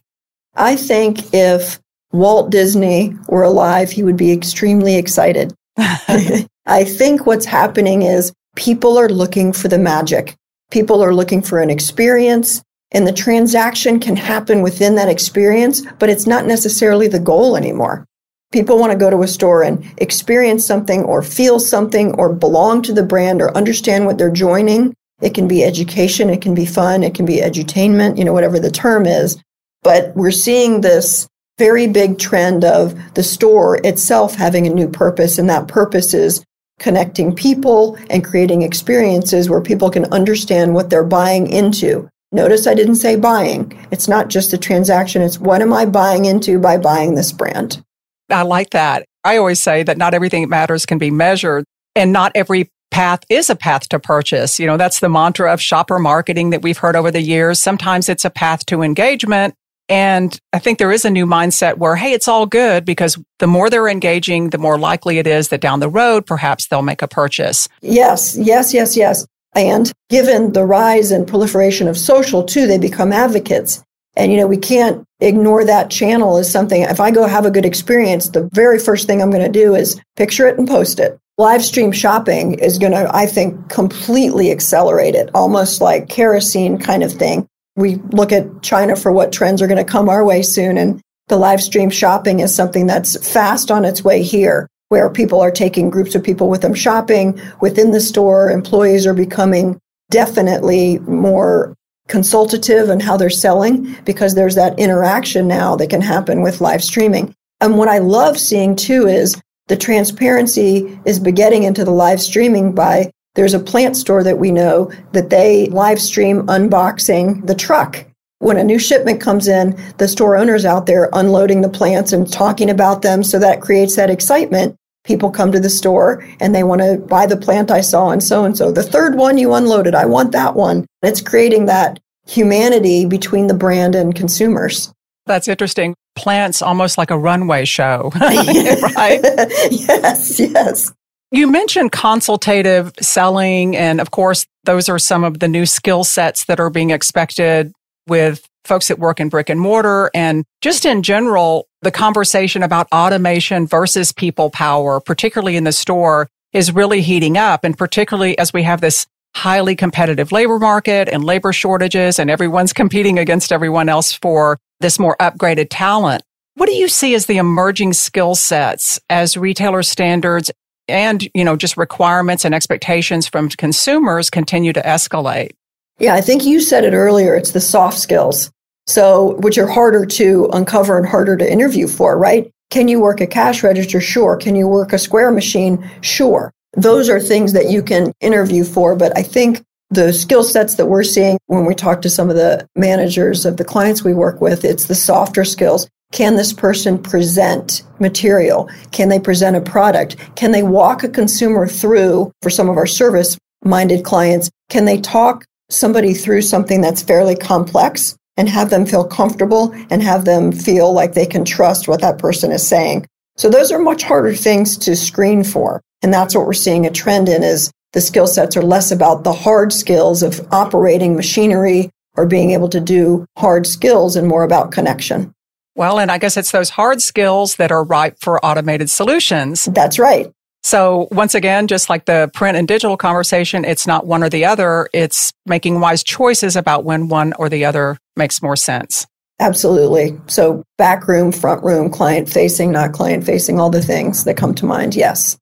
I 0.56 0.75
think 0.75 1.34
if 1.34 1.80
Walt 2.13 2.49
Disney 2.49 3.15
were 3.27 3.43
alive, 3.43 3.91
he 3.91 4.03
would 4.03 4.17
be 4.17 4.32
extremely 4.32 4.95
excited. 4.95 5.53
I 5.77 6.84
think 6.84 7.25
what's 7.25 7.45
happening 7.45 8.01
is 8.01 8.34
people 8.57 8.97
are 8.97 9.07
looking 9.07 9.53
for 9.53 9.69
the 9.69 9.77
magic. 9.77 10.35
People 10.71 11.01
are 11.01 11.13
looking 11.13 11.41
for 11.41 11.59
an 11.59 11.69
experience, 11.69 12.61
and 12.91 13.07
the 13.07 13.13
transaction 13.13 13.99
can 13.99 14.17
happen 14.17 14.61
within 14.61 14.95
that 14.95 15.07
experience, 15.07 15.83
but 15.99 16.09
it's 16.09 16.27
not 16.27 16.45
necessarily 16.45 17.07
the 17.07 17.19
goal 17.19 17.55
anymore. 17.55 18.03
People 18.51 18.79
want 18.79 18.91
to 18.91 18.97
go 18.97 19.09
to 19.09 19.21
a 19.21 19.27
store 19.27 19.61
and 19.61 19.85
experience 19.97 20.65
something 20.65 21.03
or 21.03 21.21
feel 21.21 21.59
something 21.59 22.13
or 22.15 22.33
belong 22.33 22.81
to 22.81 22.93
the 22.93 23.03
brand 23.03 23.41
or 23.41 23.55
understand 23.55 24.05
what 24.05 24.17
they're 24.17 24.31
joining. 24.31 24.93
It 25.21 25.33
can 25.33 25.47
be 25.47 25.63
education, 25.63 26.29
it 26.29 26.41
can 26.41 26.55
be 26.55 26.65
fun, 26.65 27.03
it 27.03 27.13
can 27.13 27.25
be 27.25 27.37
edutainment, 27.37 28.17
you 28.17 28.25
know, 28.25 28.33
whatever 28.33 28.59
the 28.59 28.71
term 28.71 29.05
is. 29.05 29.41
But 29.83 30.15
we're 30.15 30.31
seeing 30.31 30.81
this 30.81 31.27
very 31.59 31.87
big 31.87 32.17
trend 32.17 32.63
of 32.63 32.95
the 33.13 33.23
store 33.23 33.77
itself 33.83 34.35
having 34.35 34.65
a 34.65 34.73
new 34.73 34.89
purpose, 34.89 35.37
and 35.37 35.49
that 35.49 35.67
purpose 35.67 36.13
is 36.13 36.43
connecting 36.79 37.33
people 37.33 37.97
and 38.09 38.23
creating 38.23 38.61
experiences 38.61 39.49
where 39.49 39.61
people 39.61 39.89
can 39.89 40.05
understand 40.05 40.73
what 40.73 40.89
they're 40.89 41.03
buying 41.03 41.49
into. 41.49 42.07
Notice 42.31 42.67
I 42.67 42.73
didn't 42.73 42.95
say 42.95 43.15
buying. 43.15 43.77
It's 43.91 44.07
not 44.07 44.27
just 44.27 44.53
a 44.53 44.57
transaction, 44.57 45.21
it's 45.21 45.39
what 45.39 45.61
am 45.61 45.73
I 45.73 45.85
buying 45.85 46.25
into 46.25 46.59
by 46.59 46.77
buying 46.77 47.15
this 47.15 47.31
brand? 47.31 47.81
I 48.29 48.41
like 48.41 48.71
that. 48.71 49.05
I 49.23 49.37
always 49.37 49.59
say 49.59 49.83
that 49.83 49.97
not 49.97 50.13
everything 50.13 50.41
that 50.43 50.49
matters 50.49 50.85
can 50.85 50.97
be 50.97 51.11
measured, 51.11 51.65
and 51.95 52.11
not 52.11 52.31
every 52.35 52.69
path 52.91 53.21
is 53.29 53.49
a 53.49 53.55
path 53.55 53.89
to 53.89 53.99
purchase. 53.99 54.59
You 54.59 54.67
know, 54.67 54.77
that's 54.77 54.99
the 54.99 55.09
mantra 55.09 55.51
of 55.51 55.61
shopper 55.61 55.99
marketing 55.99 56.49
that 56.51 56.61
we've 56.61 56.77
heard 56.77 56.95
over 56.95 57.11
the 57.11 57.21
years. 57.21 57.59
Sometimes 57.59 58.09
it's 58.09 58.25
a 58.25 58.29
path 58.29 58.65
to 58.67 58.81
engagement. 58.81 59.53
And 59.89 60.38
I 60.52 60.60
think 60.60 60.80
there 60.80 60.91
is 60.91 61.06
a 61.06 61.10
new 61.10 61.26
mindset 61.26 61.78
where, 61.78 61.95
hey, 61.95 62.13
it's 62.13 62.28
all 62.28 62.45
good 62.45 62.84
because 62.84 63.17
the 63.39 63.47
more 63.47 63.69
they're 63.69 63.88
engaging, 63.88 64.50
the 64.50 64.58
more 64.58 64.78
likely 64.78 65.17
it 65.17 65.28
is 65.28 65.50
that 65.50 65.62
down 65.62 65.80
the 65.80 65.89
road, 65.89 66.26
perhaps 66.26 66.67
they'll 66.67 66.82
make 66.82 67.02
a 67.02 67.08
purchase. 67.08 67.69
Yes, 67.82 68.38
yes, 68.38 68.73
yes, 68.73 68.97
yes. 68.97 69.26
And 69.56 69.91
given 70.10 70.54
the 70.54 70.65
rise 70.65 71.12
and 71.12 71.28
proliferation 71.28 71.88
of 71.88 71.97
social 71.97 72.43
too, 72.43 72.67
they 72.67 72.78
become 72.78 73.13
advocates. 73.13 73.84
And, 74.15 74.32
you 74.32 74.38
know, 74.38 74.47
we 74.47 74.58
can't 74.58 75.04
ignore 75.19 75.63
that 75.63 75.89
channel 75.89 76.38
as 76.38 76.52
something. 76.52 76.82
If 76.82 77.00
I 77.00 77.12
go 77.12 77.28
have 77.28 77.45
a 77.45 77.52
good 77.52 77.65
experience, 77.65 78.30
the 78.30 78.50
very 78.52 78.80
first 78.80 79.08
thing 79.08 79.21
I'm 79.21 79.32
going 79.32 79.43
to 79.43 79.50
do 79.50 79.76
is 79.76 80.00
picture 80.15 80.47
it 80.47 80.58
and 80.58 80.67
post 80.67 81.00
it. 81.00 81.17
Live 81.38 81.63
stream 81.63 81.91
shopping 81.91 82.56
is 82.56 82.80
going 82.80 82.93
to, 82.93 83.15
I 83.15 83.28
think, 83.28 83.69
completely 83.69 84.52
accelerate 84.52 85.13
it, 85.13 85.30
almost 85.36 85.82
like 85.82 86.10
kerosene 86.10 86.80
kind 86.80 87.04
of 87.04 87.13
thing 87.13 87.47
we 87.77 87.95
look 88.11 88.33
at 88.33 88.61
China 88.61 88.95
for 88.95 89.11
what 89.11 89.31
trends 89.31 89.61
are 89.61 89.67
going 89.67 89.83
to 89.83 89.89
come 89.89 90.09
our 90.09 90.25
way 90.25 90.41
soon. 90.41 90.77
And 90.77 90.99
the 91.27 91.37
live 91.37 91.61
stream 91.61 91.89
shopping 91.89 92.41
is 92.41 92.53
something 92.53 92.87
that's 92.87 93.31
fast 93.31 93.71
on 93.71 93.85
its 93.85 94.03
way 94.03 94.23
here, 94.23 94.67
where 94.89 95.09
people 95.09 95.39
are 95.39 95.51
taking 95.51 95.89
groups 95.89 96.15
of 96.15 96.23
people 96.23 96.49
with 96.49 96.61
them 96.61 96.73
shopping 96.73 97.39
within 97.61 97.91
the 97.91 98.01
store. 98.01 98.51
Employees 98.51 99.05
are 99.05 99.13
becoming 99.13 99.79
definitely 100.09 100.99
more 100.99 101.75
consultative 102.07 102.89
in 102.89 102.99
how 102.99 103.15
they're 103.17 103.29
selling 103.29 103.95
because 104.05 104.33
there's 104.33 104.55
that 104.55 104.77
interaction 104.79 105.47
now 105.47 105.75
that 105.75 105.89
can 105.89 106.01
happen 106.01 106.41
with 106.41 106.61
live 106.61 106.83
streaming. 106.83 107.33
And 107.59 107.77
what 107.77 107.89
I 107.89 107.97
love 107.99 108.39
seeing 108.39 108.75
too 108.75 109.07
is 109.07 109.39
the 109.67 109.75
transparency 109.75 110.99
is 111.05 111.19
begetting 111.19 111.63
into 111.63 111.83
the 111.83 111.91
live 111.91 112.21
streaming 112.21 112.73
by 112.73 113.11
there's 113.38 113.54
a 113.54 113.60
plant 113.60 113.95
store 113.95 114.23
that 114.23 114.39
we 114.39 114.52
know 114.52 114.91
that 115.12 115.30
they 115.30 115.67
live 115.67 116.02
stream 116.02 116.41
unboxing 116.47 117.45
the 117.45 117.54
truck. 117.54 118.04
When 118.39 118.58
a 118.58 118.63
new 118.63 118.80
shipment 118.80 119.21
comes 119.21 119.47
in, 119.47 119.80
the 119.97 120.08
store 120.08 120.36
owner's 120.36 120.65
out 120.65 120.88
there 120.88 121.10
unloading 121.13 121.62
the 121.62 121.69
plants 121.69 122.12
and 122.12 122.32
talking 122.32 122.67
about 122.67 123.04
them. 123.04 123.23
So 123.23 123.38
that 123.38 123.62
creates 123.62 123.95
that 123.95 124.10
excitement. 124.10 124.76
People 125.04 125.30
come 125.30 125.52
to 125.52 125.60
the 125.60 125.69
store 125.69 126.28
and 126.39 126.56
they 126.56 126.63
want 126.63 126.82
to 126.82 126.97
buy 126.97 127.28
the 127.28 127.38
plant 127.38 127.69
I 127.69 127.82
saw 127.82 128.10
and 128.10 128.23
so 128.23 128.43
and 128.43 128.58
so. 128.58 128.71
The 128.71 128.82
third 128.82 129.15
one 129.15 129.38
you 129.38 129.54
unloaded, 129.54 129.93
I 129.93 130.06
want 130.06 130.32
that 130.32 130.56
one. 130.56 130.88
It's 131.04 131.21
creating 131.21 131.67
that 131.67 132.00
humanity 132.26 133.06
between 133.06 133.45
the 133.45 133.54
brand 133.54 133.93
and 133.93 134.15
consumers. 134.15 134.91
That's 135.28 135.47
interesting. 135.47 135.93
Plants 136.15 136.63
almost 136.63 136.97
like 136.97 137.12
a 137.12 137.17
runway 137.17 137.65
show, 137.65 138.12
right? 138.19 139.21
yes, 139.71 140.39
yes. 140.39 140.91
You 141.31 141.51
mentioned 141.51 141.91
consultative 141.91 142.93
selling, 143.01 143.75
and 143.75 143.99
of 143.99 144.11
course, 144.11 144.45
those 144.63 144.87
are 144.87 144.97
some 144.97 145.25
of 145.25 145.39
the 145.39 145.49
new 145.49 145.65
skill 145.65 146.05
sets 146.05 146.45
that 146.45 146.59
are 146.59 146.69
being 146.69 146.91
expected 146.91 147.73
with 148.07 148.47
folks 148.63 148.87
that 148.87 148.97
work 148.97 149.19
in 149.19 149.27
brick 149.27 149.49
and 149.49 149.59
mortar. 149.59 150.09
And 150.13 150.45
just 150.61 150.85
in 150.85 151.03
general, 151.03 151.67
the 151.81 151.91
conversation 151.91 152.63
about 152.63 152.87
automation 152.93 153.67
versus 153.67 154.13
people 154.13 154.49
power, 154.49 155.01
particularly 155.01 155.57
in 155.57 155.65
the 155.65 155.73
store, 155.73 156.29
is 156.53 156.73
really 156.73 157.01
heating 157.01 157.37
up. 157.37 157.65
And 157.65 157.77
particularly 157.77 158.37
as 158.37 158.53
we 158.53 158.63
have 158.63 158.79
this 158.79 159.05
highly 159.35 159.75
competitive 159.75 160.31
labor 160.31 160.59
market 160.59 161.09
and 161.09 161.25
labor 161.25 161.51
shortages, 161.51 162.19
and 162.19 162.29
everyone's 162.29 162.71
competing 162.71 163.19
against 163.19 163.51
everyone 163.51 163.89
else 163.89 164.13
for 164.13 164.57
this 164.79 164.97
more 164.97 165.17
upgraded 165.19 165.67
talent. 165.69 166.23
What 166.55 166.67
do 166.67 166.73
you 166.73 166.87
see 166.87 167.13
as 167.15 167.25
the 167.25 167.37
emerging 167.37 167.93
skill 167.93 168.33
sets 168.33 168.99
as 169.09 169.37
retailer 169.37 169.83
standards 169.83 170.51
and, 170.88 171.28
you 171.34 171.43
know, 171.43 171.56
just 171.56 171.78
requirements 171.78 172.45
and 172.45 172.56
expectations 172.56 173.28
from 173.28 173.50
consumers 173.50 174.30
continue 174.30 174.73
to 174.73 174.82
escalate? 174.82 175.52
Yeah, 176.00 176.13
I 176.13 176.21
think 176.21 176.45
you 176.45 176.62
said 176.62 176.84
it 176.84 176.93
earlier. 176.93 177.36
It's 177.36 177.52
the 177.52 177.62
soft 177.62 177.97
skills. 177.97 178.52
So, 178.86 179.36
which 179.39 179.58
are 179.58 179.67
harder 179.67 180.06
to 180.06 180.50
uncover 180.54 180.97
and 180.97 181.06
harder 181.06 181.36
to 181.36 181.52
interview 181.52 181.88
for, 181.88 182.17
right? 182.17 182.50
Can 182.69 182.88
you 182.88 183.00
work 183.02 183.19
a 183.19 183.28
cash 183.28 183.63
register? 183.63 184.00
Sure. 184.00 184.38
Can 184.38 184.56
you 184.56 184.67
work 184.67 184.93
a 184.93 185.00
square 185.00 185.32
machine? 185.32 185.89
Sure. 186.02 186.54
Those 186.73 187.10
are 187.10 187.19
things 187.19 187.54
that 187.54 187.69
you 187.69 187.82
can 187.82 188.13
interview 188.21 188.63
for. 188.63 188.95
But 188.95 189.17
I 189.17 189.23
think 189.23 189.63
the 189.89 190.12
skill 190.12 190.43
sets 190.43 190.76
that 190.76 190.88
we're 190.88 191.04
seeing 191.04 191.38
when 191.47 191.65
we 191.65 191.73
talk 191.73 192.02
to 192.02 192.10
some 192.10 192.30
of 192.30 192.36
the 192.36 192.67
managers 192.76 193.45
of 193.45 193.58
the 193.58 193.65
clients 193.65 194.04
we 194.04 194.13
work 194.13 194.41
with, 194.41 194.65
it's 194.65 194.86
the 194.86 194.95
softer 194.95 195.45
skills. 195.45 195.88
Can 196.12 196.36
this 196.36 196.54
person 196.54 197.02
present 197.02 197.84
material? 198.00 198.69
Can 198.91 199.10
they 199.10 199.19
present 199.19 199.56
a 199.56 199.62
product? 199.62 200.15
Can 200.36 200.52
they 200.52 200.63
walk 200.63 201.04
a 201.04 201.10
consumer 201.10 201.67
through 201.67 202.32
for 202.41 202.50
some 202.50 202.69
of 202.69 202.78
our 202.78 202.88
service 202.88 203.38
minded 203.63 204.04
clients? 204.04 204.50
Can 204.69 204.86
they 204.86 205.00
talk 205.00 205.45
somebody 205.69 206.13
through 206.13 206.41
something 206.41 206.82
that's 206.82 207.02
fairly 207.02 207.36
complex 207.36 208.15
and 208.38 208.47
have 208.47 208.69
them 208.69 208.86
feel 208.86 209.06
comfortable 209.06 209.73
and 209.89 210.02
have 210.02 210.26
them 210.26 210.52
feel 210.52 210.93
like 210.93 211.13
they 211.13 211.26
can 211.26 211.43
trust 211.43 211.88
what 211.88 212.02
that 212.02 212.19
person 212.19 212.52
is 212.52 212.65
saying? 212.65 213.06
So 213.36 213.50
those 213.50 213.71
are 213.71 213.80
much 213.80 214.04
harder 214.04 214.34
things 214.34 214.78
to 214.80 214.95
screen 214.95 215.43
for. 215.43 215.82
And 216.02 216.13
that's 216.13 216.36
what 216.36 216.45
we're 216.45 216.54
seeing 216.54 216.86
a 216.86 216.91
trend 216.91 217.28
in 217.28 217.43
is 217.43 217.71
the 217.93 218.02
skill 218.02 218.28
sets 218.28 218.58
are 218.58 218.62
less 218.62 218.91
about 218.91 219.23
the 219.23 219.34
hard 219.34 219.71
skills 219.73 220.23
of 220.23 220.45
operating 220.52 221.15
machinery 221.15 221.89
or 222.15 222.26
being 222.26 222.52
able 222.52 222.69
to 222.69 222.80
do 222.80 223.26
hard 223.38 223.65
skills 223.65 224.15
and 224.15 224.28
more 224.28 224.43
about 224.43 224.71
connection. 224.71 225.34
Well, 225.76 226.00
and 226.00 226.12
I 226.12 226.17
guess 226.17 226.38
it's 226.38 226.52
those 226.52 226.69
hard 226.69 227.02
skills 227.02 227.58
that 227.58 227.71
are 227.71 227.84
ripe 227.84 228.17
for 228.19 228.43
automated 228.43 228.89
solutions. 228.89 229.65
That's 229.65 230.00
right. 230.00 230.32
So 230.63 231.08
once 231.12 231.36
again, 231.36 231.67
just 231.67 231.89
like 231.89 232.06
the 232.06 232.30
print 232.34 232.58
and 232.58 232.67
digital 232.67 232.97
conversation, 232.97 233.63
it's 233.63 233.86
not 233.86 234.06
one 234.06 234.23
or 234.23 234.30
the 234.30 234.45
other. 234.45 234.89
It's 234.91 235.32
making 235.45 235.80
wise 235.80 236.04
choices 236.04 236.56
about 236.56 236.84
when 236.84 237.08
one 237.08 237.34
or 237.34 237.47
the 237.47 237.63
other 237.63 237.97
makes 238.15 238.41
more 238.41 238.56
sense. 238.56 239.06
Absolutely. 239.39 240.19
So 240.26 240.63
back 240.78 241.08
room, 241.08 241.32
front 241.32 241.63
room, 241.63 241.91
client 241.91 242.28
facing, 242.28 242.71
not 242.71 242.91
client 242.91 243.23
facing, 243.23 243.60
all 243.60 243.69
the 243.69 243.84
things 243.84 244.23
that 244.23 244.36
come 244.36 244.56
to 244.56 244.65
mind. 244.65 244.95
Yes. 244.95 245.38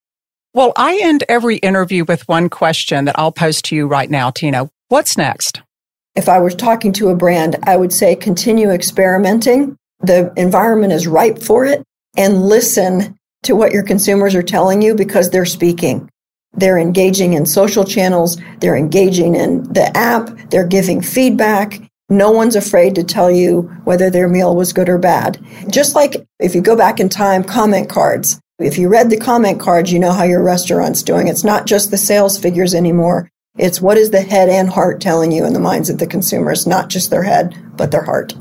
Well, 0.55 0.71
I 0.77 1.01
end 1.03 1.25
every 1.27 1.57
interview 1.57 2.05
with 2.05 2.25
one 2.29 2.47
question 2.47 3.03
that 3.05 3.19
I'll 3.19 3.33
pose 3.33 3.61
to 3.63 3.75
you 3.75 3.87
right 3.87 4.09
now, 4.09 4.29
Tina. 4.29 4.69
What's 4.87 5.17
next? 5.17 5.61
If 6.15 6.29
I 6.29 6.39
was 6.39 6.55
talking 6.55 6.93
to 6.93 7.09
a 7.09 7.15
brand, 7.15 7.57
I 7.63 7.75
would 7.75 7.91
say 7.91 8.15
continue 8.15 8.69
experimenting 8.69 9.75
the 9.99 10.31
environment 10.37 10.93
is 10.93 11.07
ripe 11.07 11.39
for 11.39 11.65
it 11.65 11.83
and 12.15 12.43
listen 12.43 13.17
to 13.43 13.53
what 13.53 13.73
your 13.73 13.83
consumers 13.83 14.33
are 14.33 14.41
telling 14.41 14.81
you 14.81 14.95
because 14.95 15.29
they're 15.29 15.43
speaking. 15.43 16.09
They're 16.53 16.77
engaging 16.77 17.33
in 17.33 17.45
social 17.45 17.83
channels. 17.83 18.37
They're 18.61 18.77
engaging 18.77 19.35
in 19.35 19.63
the 19.73 19.91
app. 19.97 20.29
They're 20.51 20.65
giving 20.65 21.01
feedback. 21.01 21.81
No 22.07 22.31
one's 22.31 22.55
afraid 22.55 22.95
to 22.95 23.03
tell 23.03 23.29
you 23.29 23.63
whether 23.83 24.09
their 24.09 24.29
meal 24.29 24.55
was 24.55 24.71
good 24.71 24.87
or 24.87 24.99
bad. 24.99 25.37
Just 25.69 25.95
like 25.95 26.15
if 26.39 26.55
you 26.55 26.61
go 26.61 26.77
back 26.77 27.01
in 27.01 27.09
time, 27.09 27.43
comment 27.43 27.89
cards. 27.89 28.39
If 28.57 28.77
you 28.77 28.87
read 28.87 29.09
the 29.09 29.17
comment 29.17 29.59
cards, 29.59 29.91
you 29.91 29.99
know 29.99 30.13
how 30.13 30.23
your 30.23 30.41
restaurant's 30.41 31.03
doing. 31.03 31.27
It's 31.27 31.43
not 31.43 31.65
just 31.65 31.91
the 31.91 31.97
sales 31.97 32.37
figures 32.37 32.73
anymore. 32.73 33.29
It's 33.57 33.81
what 33.81 33.97
is 33.97 34.11
the 34.11 34.21
head 34.21 34.47
and 34.47 34.69
heart 34.69 35.01
telling 35.01 35.33
you 35.33 35.45
in 35.45 35.53
the 35.53 35.59
minds 35.59 35.89
of 35.89 35.97
the 35.97 36.07
consumers, 36.07 36.65
not 36.65 36.89
just 36.89 37.09
their 37.09 37.23
head, 37.23 37.53
but 37.75 37.91
their 37.91 38.03
heart. 38.03 38.33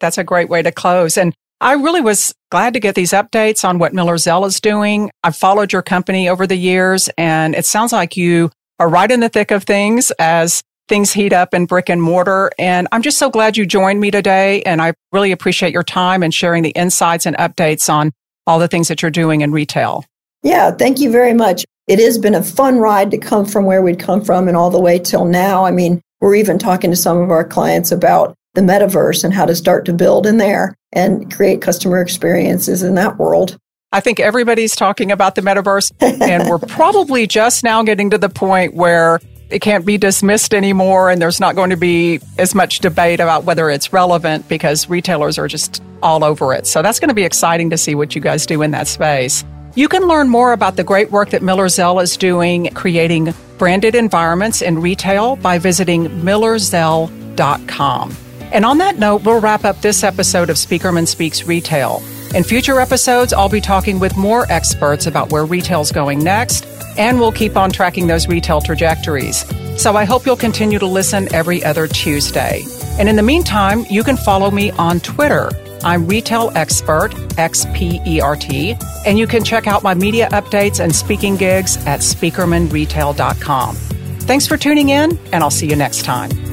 That's 0.00 0.18
a 0.18 0.24
great 0.24 0.48
way 0.48 0.62
to 0.62 0.72
close. 0.72 1.16
And 1.16 1.34
I 1.60 1.74
really 1.74 2.00
was 2.00 2.34
glad 2.50 2.74
to 2.74 2.80
get 2.80 2.96
these 2.96 3.12
updates 3.12 3.68
on 3.68 3.78
what 3.78 3.94
Miller 3.94 4.18
Zell 4.18 4.44
is 4.44 4.60
doing. 4.60 5.10
I've 5.22 5.36
followed 5.36 5.72
your 5.72 5.82
company 5.82 6.28
over 6.28 6.46
the 6.46 6.56
years, 6.56 7.08
and 7.16 7.54
it 7.54 7.66
sounds 7.66 7.92
like 7.92 8.16
you 8.16 8.50
are 8.80 8.88
right 8.88 9.10
in 9.10 9.20
the 9.20 9.28
thick 9.28 9.50
of 9.50 9.64
things 9.64 10.10
as 10.18 10.62
things 10.88 11.12
heat 11.12 11.32
up 11.32 11.54
in 11.54 11.66
brick 11.66 11.88
and 11.88 12.02
mortar. 12.02 12.50
And 12.58 12.88
I'm 12.90 13.02
just 13.02 13.18
so 13.18 13.30
glad 13.30 13.56
you 13.56 13.66
joined 13.66 14.00
me 14.00 14.10
today. 14.10 14.62
And 14.62 14.82
I 14.82 14.94
really 15.12 15.30
appreciate 15.30 15.72
your 15.72 15.84
time 15.84 16.24
and 16.24 16.34
sharing 16.34 16.64
the 16.64 16.70
insights 16.70 17.26
and 17.26 17.36
updates 17.36 17.92
on 17.92 18.10
all 18.46 18.58
the 18.58 18.68
things 18.68 18.88
that 18.88 19.02
you're 19.02 19.10
doing 19.10 19.40
in 19.40 19.52
retail. 19.52 20.04
Yeah, 20.42 20.70
thank 20.70 21.00
you 21.00 21.10
very 21.10 21.34
much. 21.34 21.64
It 21.86 21.98
has 21.98 22.18
been 22.18 22.34
a 22.34 22.42
fun 22.42 22.78
ride 22.78 23.10
to 23.10 23.18
come 23.18 23.44
from 23.44 23.64
where 23.64 23.82
we'd 23.82 23.98
come 23.98 24.22
from 24.22 24.48
and 24.48 24.56
all 24.56 24.70
the 24.70 24.80
way 24.80 24.98
till 24.98 25.24
now. 25.24 25.64
I 25.64 25.70
mean, 25.70 26.00
we're 26.20 26.36
even 26.36 26.58
talking 26.58 26.90
to 26.90 26.96
some 26.96 27.18
of 27.18 27.30
our 27.30 27.44
clients 27.44 27.92
about 27.92 28.34
the 28.54 28.60
metaverse 28.60 29.24
and 29.24 29.32
how 29.32 29.46
to 29.46 29.54
start 29.54 29.84
to 29.86 29.92
build 29.92 30.26
in 30.26 30.38
there 30.38 30.74
and 30.92 31.32
create 31.32 31.62
customer 31.62 32.00
experiences 32.00 32.82
in 32.82 32.94
that 32.94 33.18
world. 33.18 33.56
I 33.92 34.00
think 34.00 34.20
everybody's 34.20 34.76
talking 34.76 35.10
about 35.10 35.34
the 35.34 35.40
metaverse, 35.40 35.92
and 36.00 36.48
we're 36.48 36.58
probably 36.68 37.26
just 37.26 37.64
now 37.64 37.82
getting 37.82 38.10
to 38.10 38.18
the 38.18 38.28
point 38.28 38.74
where 38.74 39.20
it 39.50 39.60
can't 39.60 39.84
be 39.84 39.98
dismissed 39.98 40.54
anymore, 40.54 41.10
and 41.10 41.20
there's 41.20 41.40
not 41.40 41.56
going 41.56 41.70
to 41.70 41.76
be 41.76 42.20
as 42.38 42.54
much 42.54 42.78
debate 42.78 43.20
about 43.20 43.44
whether 43.44 43.68
it's 43.68 43.92
relevant 43.92 44.48
because 44.48 44.88
retailers 44.88 45.38
are 45.38 45.48
just 45.48 45.82
all 46.02 46.24
over 46.24 46.54
it. 46.54 46.66
So 46.66 46.82
that's 46.82 47.00
going 47.00 47.08
to 47.08 47.14
be 47.14 47.24
exciting 47.24 47.70
to 47.70 47.78
see 47.78 47.94
what 47.94 48.14
you 48.14 48.20
guys 48.20 48.46
do 48.46 48.62
in 48.62 48.70
that 48.70 48.88
space. 48.88 49.44
You 49.74 49.88
can 49.88 50.08
learn 50.08 50.28
more 50.28 50.52
about 50.52 50.76
the 50.76 50.84
great 50.84 51.10
work 51.10 51.30
that 51.30 51.42
Miller 51.42 51.68
Zell 51.68 52.00
is 52.00 52.16
doing 52.16 52.70
creating 52.74 53.34
branded 53.58 53.94
environments 53.94 54.62
in 54.62 54.80
retail 54.80 55.36
by 55.36 55.58
visiting 55.58 56.08
millerzell.com. 56.08 58.16
And 58.52 58.64
on 58.64 58.78
that 58.78 58.98
note, 58.98 59.24
we'll 59.24 59.40
wrap 59.40 59.64
up 59.64 59.80
this 59.80 60.02
episode 60.02 60.50
of 60.50 60.56
Spieckerman 60.56 61.06
Speaks 61.06 61.44
Retail. 61.44 62.02
In 62.34 62.42
future 62.42 62.80
episodes, 62.80 63.32
I'll 63.32 63.48
be 63.48 63.60
talking 63.60 64.00
with 64.00 64.16
more 64.16 64.50
experts 64.50 65.06
about 65.06 65.30
where 65.30 65.44
retail's 65.44 65.92
going 65.92 66.22
next, 66.22 66.66
and 66.96 67.18
we'll 67.18 67.32
keep 67.32 67.56
on 67.56 67.70
tracking 67.70 68.06
those 68.06 68.28
retail 68.28 68.60
trajectories. 68.60 69.44
So 69.80 69.96
I 69.96 70.04
hope 70.04 70.26
you'll 70.26 70.36
continue 70.36 70.78
to 70.78 70.86
listen 70.86 71.32
every 71.34 71.64
other 71.64 71.86
Tuesday. 71.86 72.64
And 72.98 73.08
in 73.08 73.16
the 73.16 73.22
meantime, 73.22 73.86
you 73.88 74.04
can 74.04 74.16
follow 74.16 74.50
me 74.50 74.70
on 74.72 75.00
Twitter. 75.00 75.50
I'm 75.82 76.06
Retail 76.06 76.52
Expert, 76.54 77.14
X-P-E-R-T, 77.38 78.76
and 79.06 79.18
you 79.18 79.26
can 79.26 79.42
check 79.44 79.66
out 79.66 79.82
my 79.82 79.94
media 79.94 80.28
updates 80.32 80.80
and 80.80 80.94
speaking 80.94 81.36
gigs 81.36 81.78
at 81.86 82.00
spieckermanretail.com. 82.00 83.76
Thanks 83.76 84.46
for 84.46 84.56
tuning 84.56 84.90
in, 84.90 85.18
and 85.32 85.42
I'll 85.42 85.50
see 85.50 85.68
you 85.68 85.76
next 85.76 86.04
time. 86.04 86.49